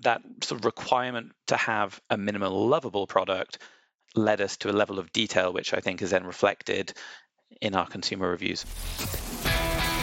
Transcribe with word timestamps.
that 0.00 0.22
sort 0.42 0.60
of 0.60 0.64
requirement 0.64 1.32
to 1.46 1.56
have 1.56 2.00
a 2.10 2.16
minimal 2.16 2.66
lovable 2.66 3.06
product 3.06 3.58
led 4.14 4.40
us 4.40 4.56
to 4.58 4.70
a 4.70 4.72
level 4.72 4.98
of 4.98 5.12
detail 5.12 5.52
which 5.52 5.74
I 5.74 5.80
think 5.80 6.02
is 6.02 6.10
then 6.10 6.24
reflected 6.24 6.92
in 7.60 7.74
our 7.74 7.86
consumer 7.86 8.30
reviews. 8.30 8.64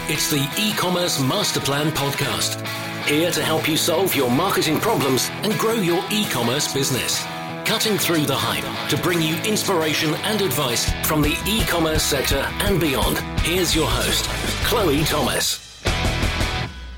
It's 0.07 0.29
the 0.29 0.45
e-commerce 0.59 1.21
master 1.21 1.59
plan 1.59 1.91
podcast. 1.91 2.65
Here 3.05 3.31
to 3.31 3.43
help 3.43 3.67
you 3.67 3.77
solve 3.77 4.15
your 4.15 4.29
marketing 4.29 4.79
problems 4.79 5.29
and 5.43 5.53
grow 5.53 5.73
your 5.73 6.03
e-commerce 6.11 6.73
business. 6.73 7.23
Cutting 7.65 7.97
through 7.97 8.25
the 8.25 8.35
hype 8.35 8.89
to 8.89 8.97
bring 8.97 9.21
you 9.21 9.35
inspiration 9.43 10.13
and 10.25 10.41
advice 10.41 10.91
from 11.07 11.21
the 11.21 11.37
e-commerce 11.47 12.03
sector 12.03 12.45
and 12.59 12.79
beyond. 12.79 13.19
Here's 13.41 13.73
your 13.73 13.87
host, 13.87 14.25
Chloe 14.65 15.03
Thomas. 15.03 15.70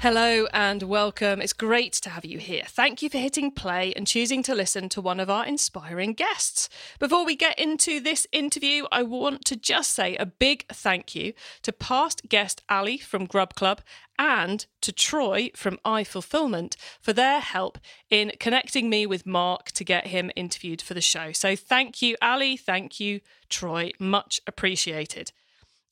Hello 0.04 0.48
and 0.52 0.84
welcome. 0.84 1.40
It's 1.40 1.54
great 1.54 1.94
to 1.94 2.10
have 2.10 2.26
you 2.26 2.38
here. 2.38 2.66
Thank 2.68 3.02
you 3.02 3.10
for 3.10 3.20
hitting 3.20 3.52
play 3.52 3.94
and 3.94 4.06
choosing 4.06 4.44
to 4.44 4.54
listen 4.54 4.90
to 4.90 5.02
one 5.02 5.18
of 5.18 5.30
our 5.30 5.46
inspiring 5.46 6.12
guests. 6.12 6.68
Before 7.00 7.26
we 7.26 7.38
get 7.38 7.58
into 7.58 8.02
this 8.02 8.28
interview, 8.34 8.84
I 8.92 9.04
want 9.04 9.46
to 9.46 9.56
just 9.56 9.92
say 9.92 10.18
a 10.18 10.26
big 10.26 10.66
thank 10.68 11.16
you 11.16 11.32
to 11.62 11.72
past 11.72 12.28
guest 12.28 12.62
Ali 12.68 12.98
from 12.98 13.26
Grub 13.26 13.56
Club 13.56 13.80
and 14.20 14.66
to 14.82 14.92
Troy 14.92 15.52
from 15.56 15.80
iFulfillment 15.86 16.76
for 17.00 17.14
their 17.14 17.40
help 17.40 17.78
in 18.10 18.34
connecting 18.42 18.90
me 18.90 19.06
with 19.06 19.26
Mark 19.26 19.72
to 19.72 19.86
get 19.86 20.08
him 20.08 20.32
interviewed 20.36 20.82
for 20.82 20.96
the 20.96 21.00
show. 21.00 21.32
So 21.32 21.56
thank 21.56 22.02
you, 22.02 22.18
Ali. 22.22 22.58
Thank 22.58 23.00
you, 23.00 23.22
Troy. 23.48 23.92
Much 24.00 24.42
appreciated. 24.48 25.32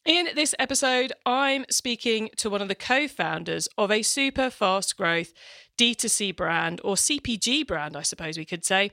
In 0.06 0.30
this 0.34 0.56
episode, 0.58 1.14
I'm 1.28 1.64
speaking 1.70 2.32
to 2.38 2.50
one 2.50 2.62
of 2.62 2.68
the 2.68 2.76
co 2.76 3.08
founders 3.08 3.70
of 3.78 3.92
a 3.92 4.02
super 4.02 4.50
fast 4.50 4.98
growth 4.98 5.32
D2C 5.78 6.36
brand, 6.36 6.82
or 6.84 6.96
CPG 6.96 7.68
brand, 7.68 7.96
I 7.96 8.02
suppose 8.02 8.36
we 8.36 8.46
could 8.46 8.66
say, 8.66 8.92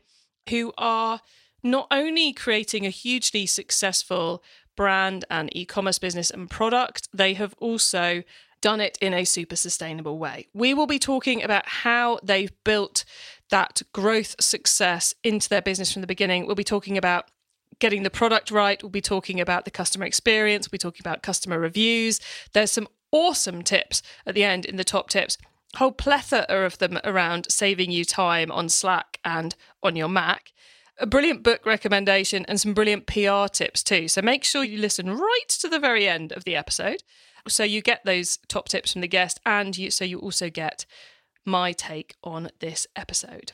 who 0.50 0.74
are 0.76 1.22
not 1.62 1.86
only 1.90 2.34
creating 2.34 2.84
a 2.84 2.90
hugely 2.90 3.46
successful 3.46 4.42
brand 4.76 5.24
and 5.30 5.48
e 5.56 5.64
commerce 5.64 5.98
business 5.98 6.30
and 6.30 6.50
product, 6.50 7.08
they 7.14 7.32
have 7.34 7.54
also 7.58 8.22
done 8.60 8.82
it 8.82 8.98
in 9.00 9.14
a 9.14 9.24
super 9.24 9.56
sustainable 9.56 10.18
way. 10.18 10.48
We 10.52 10.74
will 10.74 10.86
be 10.86 10.98
talking 10.98 11.42
about 11.42 11.66
how 11.66 12.18
they've 12.22 12.52
built 12.64 13.06
that 13.48 13.80
growth 13.94 14.36
success 14.40 15.14
into 15.24 15.48
their 15.48 15.62
business 15.62 15.90
from 15.90 16.02
the 16.02 16.06
beginning. 16.06 16.46
We'll 16.46 16.54
be 16.54 16.64
talking 16.64 16.98
about 16.98 17.30
getting 17.78 18.02
the 18.02 18.10
product 18.10 18.50
right. 18.50 18.82
We'll 18.82 18.90
be 18.90 19.00
talking 19.00 19.40
about 19.40 19.64
the 19.64 19.70
customer 19.70 20.04
experience. 20.06 20.66
We'll 20.66 20.76
be 20.76 20.78
talking 20.78 21.02
about 21.02 21.22
customer 21.22 21.58
reviews. 21.58 22.20
There's 22.52 22.72
some 22.72 22.88
awesome 23.12 23.62
tips 23.62 24.02
at 24.26 24.34
the 24.34 24.44
end 24.44 24.64
in 24.64 24.76
the 24.76 24.84
top 24.84 25.08
tips. 25.08 25.38
Whole 25.76 25.92
plethora 25.92 26.64
of 26.64 26.78
them 26.78 26.98
around 27.04 27.50
saving 27.50 27.90
you 27.90 28.04
time 28.04 28.50
on 28.50 28.68
Slack 28.68 29.18
and 29.24 29.54
on 29.82 29.96
your 29.96 30.08
Mac. 30.08 30.52
A 30.98 31.06
brilliant 31.06 31.42
book 31.42 31.64
recommendation 31.64 32.44
and 32.48 32.60
some 32.60 32.74
brilliant 32.74 33.06
PR 33.06 33.46
tips 33.52 33.82
too. 33.82 34.08
So 34.08 34.20
make 34.22 34.44
sure 34.44 34.64
you 34.64 34.78
listen 34.78 35.14
right 35.14 35.48
to 35.60 35.68
the 35.68 35.78
very 35.78 36.08
end 36.08 36.32
of 36.32 36.44
the 36.44 36.56
episode. 36.56 37.02
So 37.46 37.62
you 37.62 37.82
get 37.82 38.04
those 38.04 38.38
top 38.48 38.68
tips 38.68 38.92
from 38.92 39.02
the 39.02 39.08
guest 39.08 39.40
and 39.46 39.76
you 39.76 39.90
so 39.90 40.04
you 40.04 40.18
also 40.18 40.50
get 40.50 40.86
my 41.44 41.72
take 41.72 42.16
on 42.24 42.50
this 42.60 42.86
episode. 42.96 43.52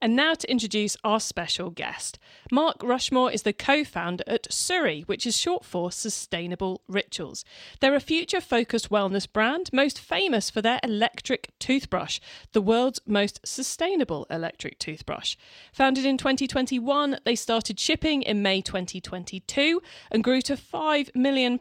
And 0.00 0.14
now 0.14 0.34
to 0.34 0.48
introduce 0.48 0.96
our 1.02 1.18
special 1.18 1.70
guest. 1.70 2.20
Mark 2.52 2.82
Rushmore 2.84 3.32
is 3.32 3.42
the 3.42 3.52
co 3.52 3.82
founder 3.82 4.22
at 4.28 4.44
Suri, 4.44 5.02
which 5.08 5.26
is 5.26 5.36
short 5.36 5.64
for 5.64 5.90
Sustainable 5.90 6.82
Rituals. 6.86 7.44
They're 7.80 7.96
a 7.96 8.00
future 8.00 8.40
focused 8.40 8.90
wellness 8.90 9.30
brand, 9.30 9.70
most 9.72 9.98
famous 9.98 10.50
for 10.50 10.62
their 10.62 10.78
electric 10.84 11.50
toothbrush, 11.58 12.20
the 12.52 12.60
world's 12.60 13.00
most 13.06 13.40
sustainable 13.44 14.24
electric 14.30 14.78
toothbrush. 14.78 15.36
Founded 15.72 16.06
in 16.06 16.16
2021, 16.16 17.18
they 17.24 17.34
started 17.34 17.80
shipping 17.80 18.22
in 18.22 18.40
May 18.40 18.60
2022 18.60 19.82
and 20.12 20.22
grew 20.22 20.40
to 20.42 20.54
£5 20.54 21.14
million 21.16 21.58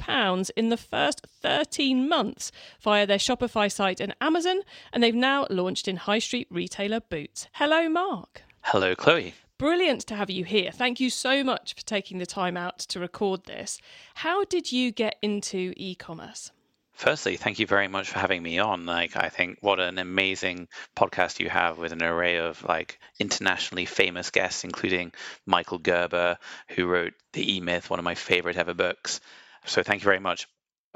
in 0.55 0.69
the 0.69 0.77
first 0.77 1.25
13 1.41 2.07
months 2.07 2.51
via 2.81 3.07
their 3.07 3.17
Shopify 3.17 3.71
site 3.71 3.99
and 3.99 4.15
Amazon, 4.21 4.61
and 4.93 5.01
they've 5.01 5.15
now 5.15 5.47
launched 5.49 5.87
in 5.87 5.95
high 5.97 6.19
street 6.19 6.47
retailer 6.51 6.99
Boots. 6.99 7.47
Hello, 7.53 7.89
Mark. 7.89 8.36
Hello, 8.71 8.95
Chloe. 8.95 9.33
Brilliant 9.57 10.01
to 10.07 10.15
have 10.15 10.29
you 10.29 10.43
here. 10.43 10.71
Thank 10.73 10.99
you 10.99 11.09
so 11.09 11.41
much 11.41 11.73
for 11.73 11.85
taking 11.85 12.17
the 12.17 12.25
time 12.25 12.57
out 12.57 12.79
to 12.79 12.99
record 12.99 13.45
this. 13.45 13.79
How 14.15 14.43
did 14.43 14.73
you 14.73 14.91
get 14.91 15.15
into 15.21 15.71
e 15.77 15.95
commerce? 15.95 16.51
Firstly, 16.91 17.37
thank 17.37 17.59
you 17.59 17.65
very 17.65 17.87
much 17.87 18.09
for 18.09 18.19
having 18.19 18.43
me 18.43 18.59
on. 18.59 18.85
Like, 18.85 19.15
I 19.15 19.29
think 19.29 19.59
what 19.61 19.79
an 19.79 19.97
amazing 19.97 20.67
podcast 20.97 21.39
you 21.39 21.47
have 21.47 21.77
with 21.77 21.93
an 21.93 22.03
array 22.03 22.39
of 22.39 22.61
like 22.67 22.99
internationally 23.21 23.85
famous 23.85 24.31
guests, 24.31 24.65
including 24.65 25.13
Michael 25.45 25.79
Gerber, 25.79 26.37
who 26.67 26.87
wrote 26.87 27.13
The 27.31 27.55
E 27.55 27.61
Myth, 27.61 27.89
one 27.89 27.99
of 27.99 28.03
my 28.03 28.15
favorite 28.15 28.57
ever 28.57 28.73
books. 28.73 29.21
So, 29.65 29.81
thank 29.81 30.01
you 30.01 30.05
very 30.05 30.19
much. 30.19 30.45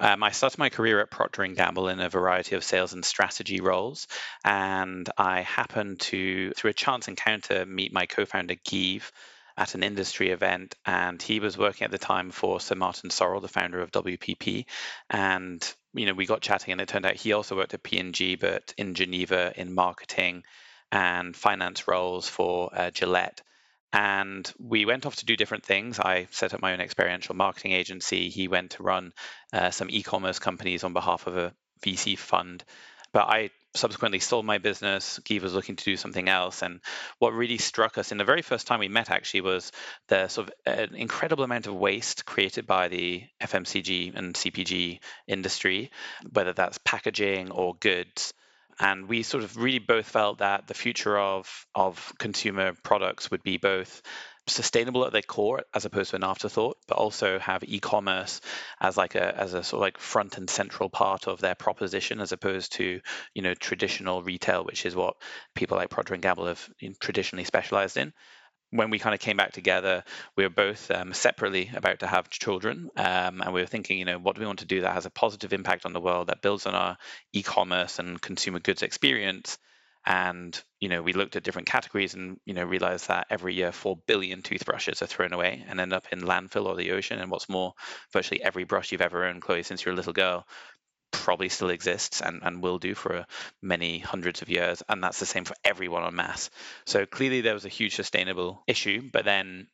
Um, 0.01 0.23
I 0.23 0.31
started 0.31 0.57
my 0.57 0.69
career 0.69 0.99
at 0.99 1.11
Procter 1.11 1.45
& 1.45 1.55
Gamble 1.55 1.87
in 1.87 1.99
a 1.99 2.09
variety 2.09 2.55
of 2.55 2.63
sales 2.63 2.93
and 2.93 3.05
strategy 3.05 3.61
roles, 3.61 4.07
and 4.43 5.07
I 5.15 5.41
happened 5.41 5.99
to, 5.99 6.51
through 6.53 6.71
a 6.71 6.73
chance 6.73 7.07
encounter, 7.07 7.67
meet 7.67 7.93
my 7.93 8.07
co-founder 8.07 8.55
Geeve 8.65 9.11
at 9.55 9.75
an 9.75 9.83
industry 9.83 10.31
event, 10.31 10.73
and 10.87 11.21
he 11.21 11.39
was 11.39 11.55
working 11.55 11.85
at 11.85 11.91
the 11.91 11.99
time 11.99 12.31
for 12.31 12.59
Sir 12.59 12.73
Martin 12.73 13.11
Sorrell, 13.11 13.43
the 13.43 13.47
founder 13.47 13.79
of 13.79 13.91
WPP, 13.91 14.65
and 15.11 15.75
you 15.93 16.07
know 16.07 16.13
we 16.13 16.25
got 16.25 16.41
chatting, 16.41 16.71
and 16.71 16.81
it 16.81 16.87
turned 16.87 17.05
out 17.05 17.13
he 17.13 17.33
also 17.33 17.55
worked 17.55 17.75
at 17.75 17.83
P&G, 17.83 18.37
but 18.37 18.73
in 18.79 18.95
Geneva 18.95 19.53
in 19.55 19.71
marketing 19.75 20.41
and 20.91 21.35
finance 21.35 21.87
roles 21.87 22.27
for 22.27 22.71
uh, 22.73 22.89
Gillette 22.89 23.43
and 23.93 24.51
we 24.59 24.85
went 24.85 25.05
off 25.05 25.17
to 25.17 25.25
do 25.25 25.35
different 25.35 25.65
things. 25.65 25.99
I 25.99 26.27
set 26.31 26.53
up 26.53 26.61
my 26.61 26.73
own 26.73 26.79
experiential 26.79 27.35
marketing 27.35 27.73
agency. 27.73 28.29
He 28.29 28.47
went 28.47 28.71
to 28.71 28.83
run 28.83 29.13
uh, 29.51 29.71
some 29.71 29.89
e-commerce 29.89 30.39
companies 30.39 30.83
on 30.83 30.93
behalf 30.93 31.27
of 31.27 31.37
a 31.37 31.53
VC 31.83 32.17
fund. 32.17 32.63
But 33.11 33.27
I 33.27 33.49
subsequently 33.73 34.19
sold 34.19 34.45
my 34.45 34.57
business. 34.57 35.19
Geeve 35.19 35.43
was 35.43 35.53
looking 35.53 35.75
to 35.75 35.83
do 35.83 35.97
something 35.97 36.29
else. 36.29 36.61
And 36.61 36.79
what 37.19 37.33
really 37.33 37.57
struck 37.57 37.97
us 37.97 38.13
in 38.13 38.17
the 38.17 38.23
very 38.23 38.41
first 38.41 38.67
time 38.67 38.79
we 38.79 38.87
met 38.87 39.09
actually 39.09 39.41
was 39.41 39.71
the 40.07 40.29
sort 40.29 40.47
of 40.47 40.53
an 40.65 40.95
incredible 40.95 41.43
amount 41.43 41.67
of 41.67 41.75
waste 41.75 42.25
created 42.25 42.65
by 42.65 42.87
the 42.87 43.23
FMCG 43.41 44.15
and 44.15 44.33
CPG 44.33 44.99
industry, 45.27 45.91
whether 46.31 46.53
that's 46.53 46.79
packaging 46.79 47.51
or 47.51 47.75
goods 47.75 48.33
and 48.81 49.07
we 49.07 49.21
sort 49.23 49.43
of 49.43 49.55
really 49.57 49.79
both 49.79 50.07
felt 50.07 50.39
that 50.39 50.67
the 50.67 50.73
future 50.73 51.17
of 51.17 51.65
of 51.75 52.11
consumer 52.17 52.73
products 52.83 53.31
would 53.31 53.43
be 53.43 53.57
both 53.57 54.01
sustainable 54.47 55.05
at 55.05 55.13
their 55.13 55.21
core 55.21 55.61
as 55.73 55.85
opposed 55.85 56.09
to 56.09 56.15
an 56.15 56.23
afterthought 56.23 56.75
but 56.87 56.97
also 56.97 57.37
have 57.37 57.63
e-commerce 57.63 58.41
as 58.81 58.97
like 58.97 59.13
a 59.13 59.39
as 59.39 59.53
a 59.53 59.63
sort 59.63 59.77
of 59.77 59.81
like 59.81 59.97
front 59.99 60.37
and 60.37 60.49
central 60.49 60.89
part 60.89 61.27
of 61.27 61.39
their 61.39 61.53
proposition 61.53 62.19
as 62.19 62.31
opposed 62.31 62.73
to 62.73 62.99
you 63.35 63.41
know 63.43 63.53
traditional 63.53 64.23
retail 64.23 64.65
which 64.65 64.85
is 64.85 64.95
what 64.95 65.15
people 65.53 65.77
like 65.77 65.91
Procter 65.91 66.15
and 66.15 66.23
Gamble 66.23 66.47
have 66.47 66.67
traditionally 66.99 67.45
specialized 67.45 67.97
in 67.97 68.13
when 68.71 68.89
we 68.89 68.99
kind 68.99 69.13
of 69.13 69.19
came 69.19 69.37
back 69.37 69.51
together, 69.51 70.03
we 70.35 70.43
were 70.43 70.49
both 70.49 70.89
um, 70.91 71.13
separately 71.13 71.69
about 71.75 71.99
to 71.99 72.07
have 72.07 72.29
children, 72.29 72.89
um, 72.95 73.41
and 73.41 73.53
we 73.53 73.61
were 73.61 73.67
thinking, 73.67 73.99
you 73.99 74.05
know, 74.05 74.17
what 74.17 74.35
do 74.35 74.41
we 74.41 74.47
want 74.47 74.59
to 74.59 74.65
do 74.65 74.81
that 74.81 74.93
has 74.93 75.05
a 75.05 75.11
positive 75.11 75.53
impact 75.53 75.85
on 75.85 75.93
the 75.93 75.99
world 75.99 76.27
that 76.27 76.41
builds 76.41 76.65
on 76.65 76.73
our 76.73 76.97
e-commerce 77.33 77.99
and 77.99 78.21
consumer 78.21 78.59
goods 78.59 78.81
experience. 78.81 79.57
And 80.03 80.59
you 80.79 80.89
know, 80.89 81.03
we 81.03 81.13
looked 81.13 81.35
at 81.35 81.43
different 81.43 81.67
categories 81.67 82.15
and 82.15 82.37
you 82.45 82.55
know 82.55 82.63
realized 82.63 83.09
that 83.09 83.27
every 83.29 83.53
year 83.53 83.71
four 83.71 83.97
billion 84.07 84.41
toothbrushes 84.41 85.01
are 85.03 85.07
thrown 85.07 85.31
away 85.31 85.63
and 85.67 85.79
end 85.79 85.93
up 85.93 86.07
in 86.11 86.21
landfill 86.21 86.65
or 86.65 86.75
the 86.75 86.91
ocean. 86.91 87.19
And 87.19 87.29
what's 87.29 87.49
more, 87.49 87.73
virtually 88.11 88.41
every 88.41 88.63
brush 88.63 88.91
you've 88.91 89.01
ever 89.01 89.25
owned, 89.25 89.43
Chloe, 89.43 89.61
since 89.61 89.85
you're 89.85 89.93
a 89.93 89.97
little 89.97 90.13
girl, 90.13 90.47
probably 91.11 91.49
still 91.49 91.69
exists 91.69 92.21
and, 92.21 92.41
and 92.43 92.61
will 92.61 92.79
do 92.79 92.95
for 92.95 93.25
many 93.61 93.99
hundreds 93.99 94.41
of 94.41 94.49
years. 94.49 94.81
And 94.89 95.03
that's 95.03 95.19
the 95.19 95.25
same 95.25 95.45
for 95.45 95.55
everyone 95.63 96.03
on 96.03 96.15
mass. 96.15 96.49
So 96.85 97.05
clearly 97.05 97.41
there 97.41 97.53
was 97.53 97.65
a 97.65 97.69
huge 97.69 97.95
sustainable 97.95 98.63
issue. 98.67 99.09
But 99.11 99.25
then 99.25 99.67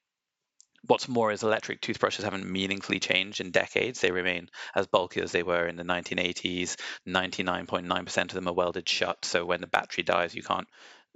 what's 0.86 1.08
more 1.08 1.32
is 1.32 1.44
electric 1.44 1.82
toothbrushes 1.82 2.26
haven't 2.26 2.50
meaningfully 2.50 3.00
changed 3.00 3.42
in 3.42 3.52
decades. 3.52 4.02
They 4.02 4.12
remain 4.12 4.50
as 4.76 4.88
bulky 4.88 5.22
as 5.22 5.32
they 5.32 5.44
were 5.44 5.68
in 5.68 5.76
the 5.76 5.84
1980s. 5.84 6.76
99.9% 7.08 8.22
of 8.22 8.30
them 8.30 8.48
are 8.48 8.54
welded 8.54 8.88
shut. 8.88 9.26
So 9.26 9.46
when 9.46 9.62
the 9.62 9.68
battery 9.68 10.04
dies, 10.04 10.36
you 10.36 10.44
can't 10.44 10.68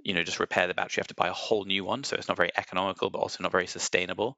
you 0.04 0.14
know 0.14 0.22
just 0.22 0.40
repair 0.40 0.66
the 0.66 0.74
battery 0.74 0.94
you 0.96 1.00
have 1.00 1.06
to 1.06 1.14
buy 1.14 1.28
a 1.28 1.32
whole 1.32 1.64
new 1.64 1.84
one 1.84 2.02
so 2.02 2.16
it's 2.16 2.26
not 2.26 2.36
very 2.36 2.50
economical 2.56 3.08
but 3.08 3.20
also 3.20 3.40
not 3.40 3.52
very 3.52 3.68
sustainable 3.68 4.36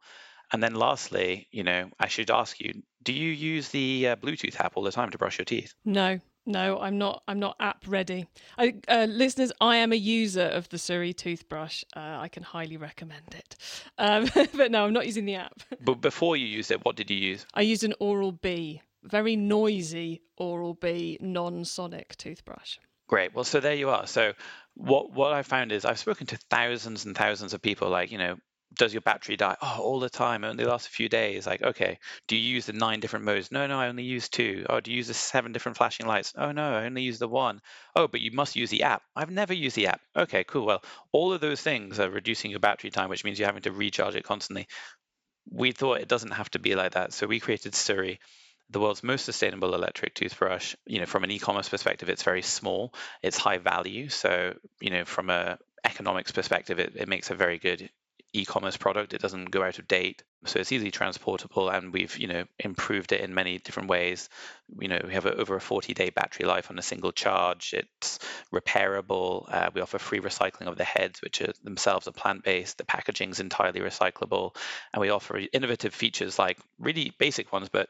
and 0.55 0.63
then 0.63 0.75
lastly, 0.75 1.49
you 1.51 1.65
know, 1.65 1.91
I 1.99 2.09
should 2.09 2.31
ask 2.31 2.61
you, 2.61 2.83
do 3.03 3.13
you 3.13 3.31
use 3.31 3.69
the 3.71 4.09
uh, 4.09 4.17
Bluetooth 4.17 4.59
app 4.61 4.77
all 4.77 4.83
the 4.83 4.93
time 4.93 5.11
to 5.11 5.19
brush 5.19 5.39
your 5.39 5.45
teeth? 5.45 5.75
No. 5.85 6.21
No, 6.47 6.79
I'm 6.79 6.99
not. 6.99 7.23
I'm 7.27 7.39
not 7.39 7.57
app 7.59 7.85
ready. 7.87 8.27
I, 8.59 8.75
uh, 8.87 9.07
listeners, 9.09 9.51
I 9.63 9.77
am 9.77 9.93
a 9.93 9.97
user 9.97 10.43
of 10.43 10.69
the 10.69 10.77
Suri 10.77 11.17
toothbrush. 11.17 11.85
Uh, 11.97 12.19
I 12.21 12.29
can 12.29 12.43
highly 12.43 12.77
recommend 12.77 13.35
it. 13.35 13.57
Um, 13.97 14.29
but 14.55 14.71
no, 14.71 14.85
I'm 14.85 14.93
not 14.93 15.07
using 15.07 15.25
the 15.25 15.37
app. 15.37 15.63
but 15.81 16.03
before 16.03 16.37
you 16.37 16.47
used 16.47 16.71
it, 16.71 16.85
what 16.85 16.97
did 16.97 17.11
you 17.11 17.17
use? 17.17 17.47
I 17.55 17.63
used 17.63 17.83
an 17.83 17.95
Oral 17.99 18.33
B 18.33 18.83
very 19.05 19.37
noisy 19.37 20.23
Oral 20.37 20.75
B 20.75 21.19
non 21.21 21.65
sonic 21.65 22.17
toothbrush. 22.17 22.79
Great. 23.07 23.35
Well, 23.35 23.45
so 23.45 23.61
there 23.61 23.75
you 23.75 23.91
are. 23.91 24.07
So 24.07 24.33
what 24.75 25.13
what 25.13 25.33
I 25.33 25.43
found 25.43 25.73
is 25.73 25.85
I've 25.85 25.99
spoken 25.99 26.27
to 26.29 26.37
thousands 26.51 27.05
and 27.05 27.17
thousands 27.17 27.55
of 27.55 27.63
people 27.63 27.91
like, 27.91 28.11
you 28.11 28.19
know, 28.19 28.37
does 28.77 28.93
your 28.93 29.01
battery 29.01 29.37
die? 29.37 29.57
Oh, 29.61 29.79
all 29.81 30.01
the 30.01 30.11
time. 30.11 30.45
It 30.45 30.49
only 30.49 30.65
lasts 30.65 30.89
a 30.89 30.91
few 30.91 31.09
days. 31.09 31.47
Like, 31.47 31.63
okay. 31.63 31.99
Do 32.29 32.37
you 32.37 32.55
use 32.55 32.67
the 32.67 32.73
nine 32.73 33.01
different 33.01 33.25
modes? 33.25 33.51
No, 33.53 33.67
no, 33.67 33.79
I 33.79 33.89
only 33.89 34.03
use 34.03 34.29
two. 34.29 34.67
Oh, 34.69 34.81
do 34.81 34.91
you 34.91 34.99
use 34.99 35.09
the 35.09 35.15
seven 35.15 35.53
different 35.53 35.77
flashing 35.77 36.07
lights? 36.07 36.33
Oh, 36.37 36.53
no, 36.53 36.75
I 36.75 36.85
only 36.85 37.03
use 37.03 37.19
the 37.19 37.29
one. 37.29 37.61
Oh, 37.95 38.09
but 38.09 38.21
you 38.21 38.33
must 38.33 38.57
use 38.57 38.71
the 38.71 38.83
app. 38.85 39.03
I've 39.15 39.31
never 39.31 39.53
used 39.53 39.77
the 39.77 39.89
app. 39.89 40.01
Okay, 40.17 40.45
cool. 40.45 40.67
Well, 40.67 40.83
all 41.13 41.33
of 41.33 41.41
those 41.41 41.61
things 41.61 42.01
are 42.01 42.11
reducing 42.11 42.51
your 42.51 42.61
battery 42.61 42.91
time, 42.91 43.09
which 43.11 43.25
means 43.25 43.39
you're 43.39 43.49
having 43.49 43.63
to 43.63 43.73
recharge 43.73 44.17
it 44.17 44.25
constantly. 44.25 44.67
We 45.51 45.73
thought 45.73 46.01
it 46.01 46.09
doesn't 46.09 46.33
have 46.33 46.51
to 46.51 46.59
be 46.59 46.75
like 46.75 46.93
that. 46.93 47.13
So 47.13 47.27
we 47.27 47.41
created 47.41 47.73
Suri 47.73 48.19
the 48.71 48.81
world's 48.81 49.03
most 49.03 49.27
sustainable 49.27 49.75
electric 49.75 50.15
toothbrush. 50.15 50.75
You 50.87 51.01
know, 51.01 51.07
from 51.07 51.23
an 51.25 51.31
e-commerce 51.31 51.69
perspective, 51.69 52.09
it's 52.09 52.23
very 52.23 52.43
small. 52.43 52.95
It's 53.23 53.37
high 53.37 53.59
value. 53.59 54.09
So, 54.09 54.55
you 54.81 54.91
know, 54.91 55.05
from 55.05 55.31
a 55.31 55.59
economics 55.85 56.33
perspective, 56.33 56.79
it, 56.79 56.97
it 56.97 57.09
makes 57.09 57.31
a 57.31 57.35
very 57.35 57.59
good 57.59 57.91
e-commerce 58.35 58.77
product. 58.77 59.15
It 59.15 59.23
doesn't 59.23 59.51
go 59.51 59.63
out 59.63 59.79
of 59.79 59.89
date, 59.89 60.23
so 60.45 60.59
it's 60.59 60.73
easily 60.73 60.91
transportable, 60.91 61.71
and 61.71 61.93
we've 61.93 62.19
you 62.19 62.27
know 62.27 62.45
improved 62.59 63.13
it 63.13 63.21
in 63.21 63.33
many 63.33 63.59
different 63.59 63.89
ways. 63.89 64.29
You 64.79 64.89
know, 64.89 65.01
we 65.07 65.15
have 65.15 65.27
a, 65.27 65.35
over 65.35 65.57
a 65.57 65.61
40-day 65.61 66.11
battery 66.11 66.47
life 66.47 66.71
on 66.71 66.79
a 66.79 66.83
single 66.83 67.13
charge. 67.13 67.75
It's 67.75 68.19
repairable. 68.53 69.47
Uh, 69.49 69.71
we 69.73 69.81
offer 69.81 69.99
free 69.99 70.21
recycling 70.21 70.67
of 70.67 70.77
the 70.77 70.85
heads, 70.85 71.23
which 71.23 71.41
are 71.41 71.53
themselves 71.63 72.09
are 72.09 72.13
plant-based. 72.13 72.77
The 72.79 72.85
packaging 72.85 73.31
is 73.31 73.41
entirely 73.41 73.81
recyclable, 73.81 74.57
and 74.93 75.01
we 75.01 75.11
offer 75.11 75.41
innovative 75.53 75.95
features 75.95 76.39
like 76.39 76.59
really 76.79 77.13
basic 77.19 77.53
ones, 77.53 77.69
but 77.71 77.89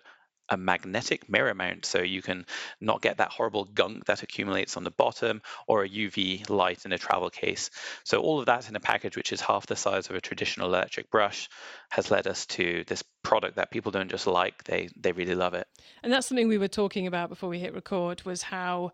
a 0.51 0.57
magnetic 0.57 1.29
mirror 1.29 1.55
mount 1.55 1.85
so 1.87 2.01
you 2.01 2.21
can 2.21 2.45
not 2.81 3.01
get 3.01 3.17
that 3.17 3.31
horrible 3.31 3.65
gunk 3.65 4.05
that 4.05 4.23
accumulates 4.23 4.77
on 4.77 4.85
the 4.85 4.91
bottom 4.91 5.41
or 5.67 5.85
a 5.85 5.89
UV 5.89 6.49
light 6.51 6.85
in 6.85 6.93
a 6.93 6.99
travel 6.99 7.31
case. 7.31 7.71
So 8.05 8.21
all 8.21 8.41
of 8.41 8.47
that 8.47 8.69
in 8.69 8.77
a 8.77 8.81
package 8.81 9.17
which 9.17 9.33
is 9.33 9.41
half 9.41 9.67
the 9.67 9.77
size 9.77 10.09
of 10.11 10.17
a 10.17 10.21
traditional 10.21 10.69
electric 10.69 11.11
brush 11.11 11.49
has 11.91 12.11
led 12.11 12.27
us 12.27 12.47
to 12.47 12.85
this 12.87 13.03
product 13.23 13.57
that 13.57 13.71
people 13.71 13.91
don't 13.91 14.11
just 14.11 14.27
like, 14.27 14.65
they 14.65 14.89
they 14.97 15.13
really 15.13 15.35
love 15.35 15.55
it. 15.55 15.67
And 16.03 16.13
that's 16.13 16.27
something 16.27 16.49
we 16.49 16.59
were 16.59 16.69
talking 16.69 17.07
about 17.07 17.29
before 17.29 17.49
we 17.49 17.59
hit 17.59 17.75
record 17.75 18.23
was 18.25 18.43
how 18.43 18.93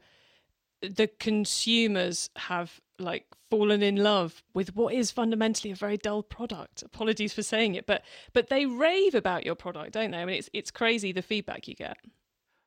the 0.82 1.08
consumers 1.18 2.30
have 2.36 2.80
like 2.98 3.26
fallen 3.50 3.82
in 3.82 3.96
love 3.96 4.42
with 4.54 4.74
what 4.74 4.94
is 4.94 5.10
fundamentally 5.10 5.72
a 5.72 5.74
very 5.76 5.96
dull 5.96 6.22
product. 6.22 6.82
Apologies 6.82 7.32
for 7.32 7.42
saying 7.42 7.74
it, 7.74 7.86
but 7.86 8.02
but 8.32 8.48
they 8.48 8.66
rave 8.66 9.14
about 9.14 9.44
your 9.44 9.54
product, 9.54 9.92
don't 9.92 10.12
they? 10.12 10.18
I 10.18 10.24
mean, 10.24 10.36
it's 10.36 10.50
it's 10.52 10.70
crazy 10.70 11.12
the 11.12 11.22
feedback 11.22 11.68
you 11.68 11.74
get. 11.74 11.98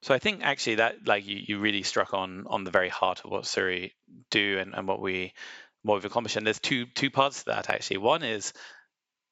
So 0.02 0.14
I 0.14 0.20
think 0.20 0.42
actually 0.44 0.76
that 0.76 1.08
like 1.08 1.26
you, 1.26 1.40
you 1.48 1.60
really 1.60 1.84
struck 1.84 2.14
on 2.14 2.46
on 2.48 2.66
the 2.66 2.72
very 2.72 2.90
heart 2.90 3.22
of 3.24 3.32
what 3.32 3.44
Suri 3.44 3.92
do 4.30 4.60
and, 4.60 4.74
and 4.76 4.88
what 4.88 5.02
we 5.02 5.34
what 5.84 5.96
we've 5.96 6.06
accomplished. 6.06 6.36
And 6.36 6.46
there's 6.46 6.60
two 6.60 6.86
two 6.88 7.10
parts 7.10 7.40
to 7.40 7.46
that 7.52 7.70
actually. 7.70 7.98
One 7.98 8.24
is 8.24 8.54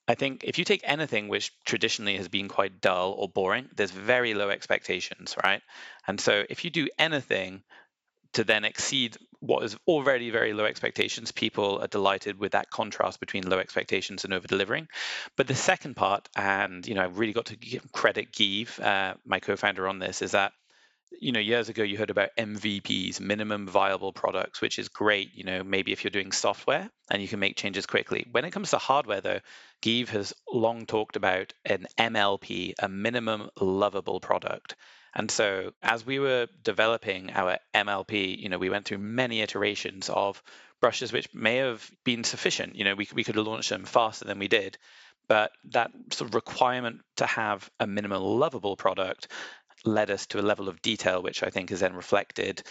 I 0.07 0.15
think 0.15 0.43
if 0.43 0.57
you 0.57 0.65
take 0.65 0.81
anything 0.83 1.27
which 1.27 1.51
traditionally 1.65 2.17
has 2.17 2.27
been 2.27 2.47
quite 2.47 2.81
dull 2.81 3.11
or 3.11 3.29
boring, 3.29 3.69
there's 3.75 3.91
very 3.91 4.33
low 4.33 4.49
expectations, 4.49 5.35
right? 5.43 5.61
And 6.07 6.19
so 6.19 6.43
if 6.49 6.63
you 6.63 6.69
do 6.69 6.87
anything 6.97 7.63
to 8.33 8.43
then 8.43 8.63
exceed 8.63 9.17
what 9.41 9.63
is 9.63 9.75
already 9.87 10.29
very 10.29 10.53
low 10.53 10.65
expectations, 10.65 11.31
people 11.31 11.79
are 11.81 11.87
delighted 11.87 12.39
with 12.39 12.53
that 12.53 12.69
contrast 12.69 13.19
between 13.19 13.49
low 13.49 13.57
expectations 13.57 14.23
and 14.23 14.33
over 14.33 14.47
delivering. 14.47 14.87
But 15.35 15.47
the 15.47 15.55
second 15.55 15.95
part, 15.95 16.29
and 16.35 16.87
you 16.87 16.93
know, 16.93 17.03
I've 17.03 17.17
really 17.17 17.33
got 17.33 17.47
to 17.47 17.57
give 17.57 17.91
credit 17.91 18.31
Geeve, 18.31 18.79
uh, 18.79 19.15
my 19.25 19.39
co-founder, 19.39 19.87
on 19.87 19.99
this, 19.99 20.21
is 20.21 20.31
that 20.31 20.53
you 21.19 21.31
know 21.31 21.39
years 21.39 21.69
ago 21.69 21.83
you 21.83 21.97
heard 21.97 22.11
about 22.11 22.29
MVPs, 22.37 23.19
minimum 23.19 23.67
viable 23.67 24.13
products, 24.13 24.61
which 24.61 24.77
is 24.77 24.89
great. 24.89 25.33
You 25.33 25.43
know, 25.43 25.63
maybe 25.63 25.91
if 25.91 26.03
you're 26.03 26.11
doing 26.11 26.31
software 26.31 26.89
and 27.09 27.21
you 27.21 27.27
can 27.27 27.39
make 27.39 27.57
changes 27.57 27.87
quickly. 27.87 28.27
When 28.31 28.45
it 28.45 28.51
comes 28.51 28.69
to 28.71 28.77
hardware, 28.77 29.21
though, 29.21 29.39
Geeve 29.81 30.11
has 30.11 30.33
long 30.53 30.85
talked 30.85 31.15
about 31.15 31.51
an 31.65 31.87
MLP, 31.97 32.75
a 32.77 32.87
minimum 32.87 33.49
lovable 33.59 34.19
product. 34.19 34.75
And 35.13 35.29
so 35.29 35.73
as 35.81 36.05
we 36.05 36.19
were 36.19 36.47
developing 36.63 37.31
our 37.31 37.57
MLP, 37.73 38.37
you 38.37 38.49
know, 38.49 38.57
we 38.57 38.69
went 38.69 38.85
through 38.85 38.99
many 38.99 39.41
iterations 39.41 40.09
of 40.09 40.41
brushes 40.79 41.11
which 41.11 41.33
may 41.33 41.57
have 41.57 41.89
been 42.03 42.23
sufficient. 42.23 42.75
You 42.75 42.85
know, 42.85 42.95
we, 42.95 43.07
we 43.13 43.23
could 43.23 43.35
have 43.35 43.45
launched 43.45 43.69
them 43.69 43.85
faster 43.85 44.25
than 44.25 44.39
we 44.39 44.47
did. 44.47 44.77
But 45.27 45.51
that 45.71 45.91
sort 46.11 46.29
of 46.29 46.35
requirement 46.35 47.01
to 47.17 47.25
have 47.25 47.69
a 47.79 47.87
minimal 47.87 48.37
lovable 48.37 48.75
product 48.75 49.27
led 49.85 50.11
us 50.11 50.27
to 50.27 50.39
a 50.39 50.41
level 50.41 50.69
of 50.69 50.81
detail 50.81 51.21
which 51.23 51.43
I 51.43 51.49
think 51.49 51.71
is 51.71 51.79
then 51.79 51.93
reflected 51.93 52.63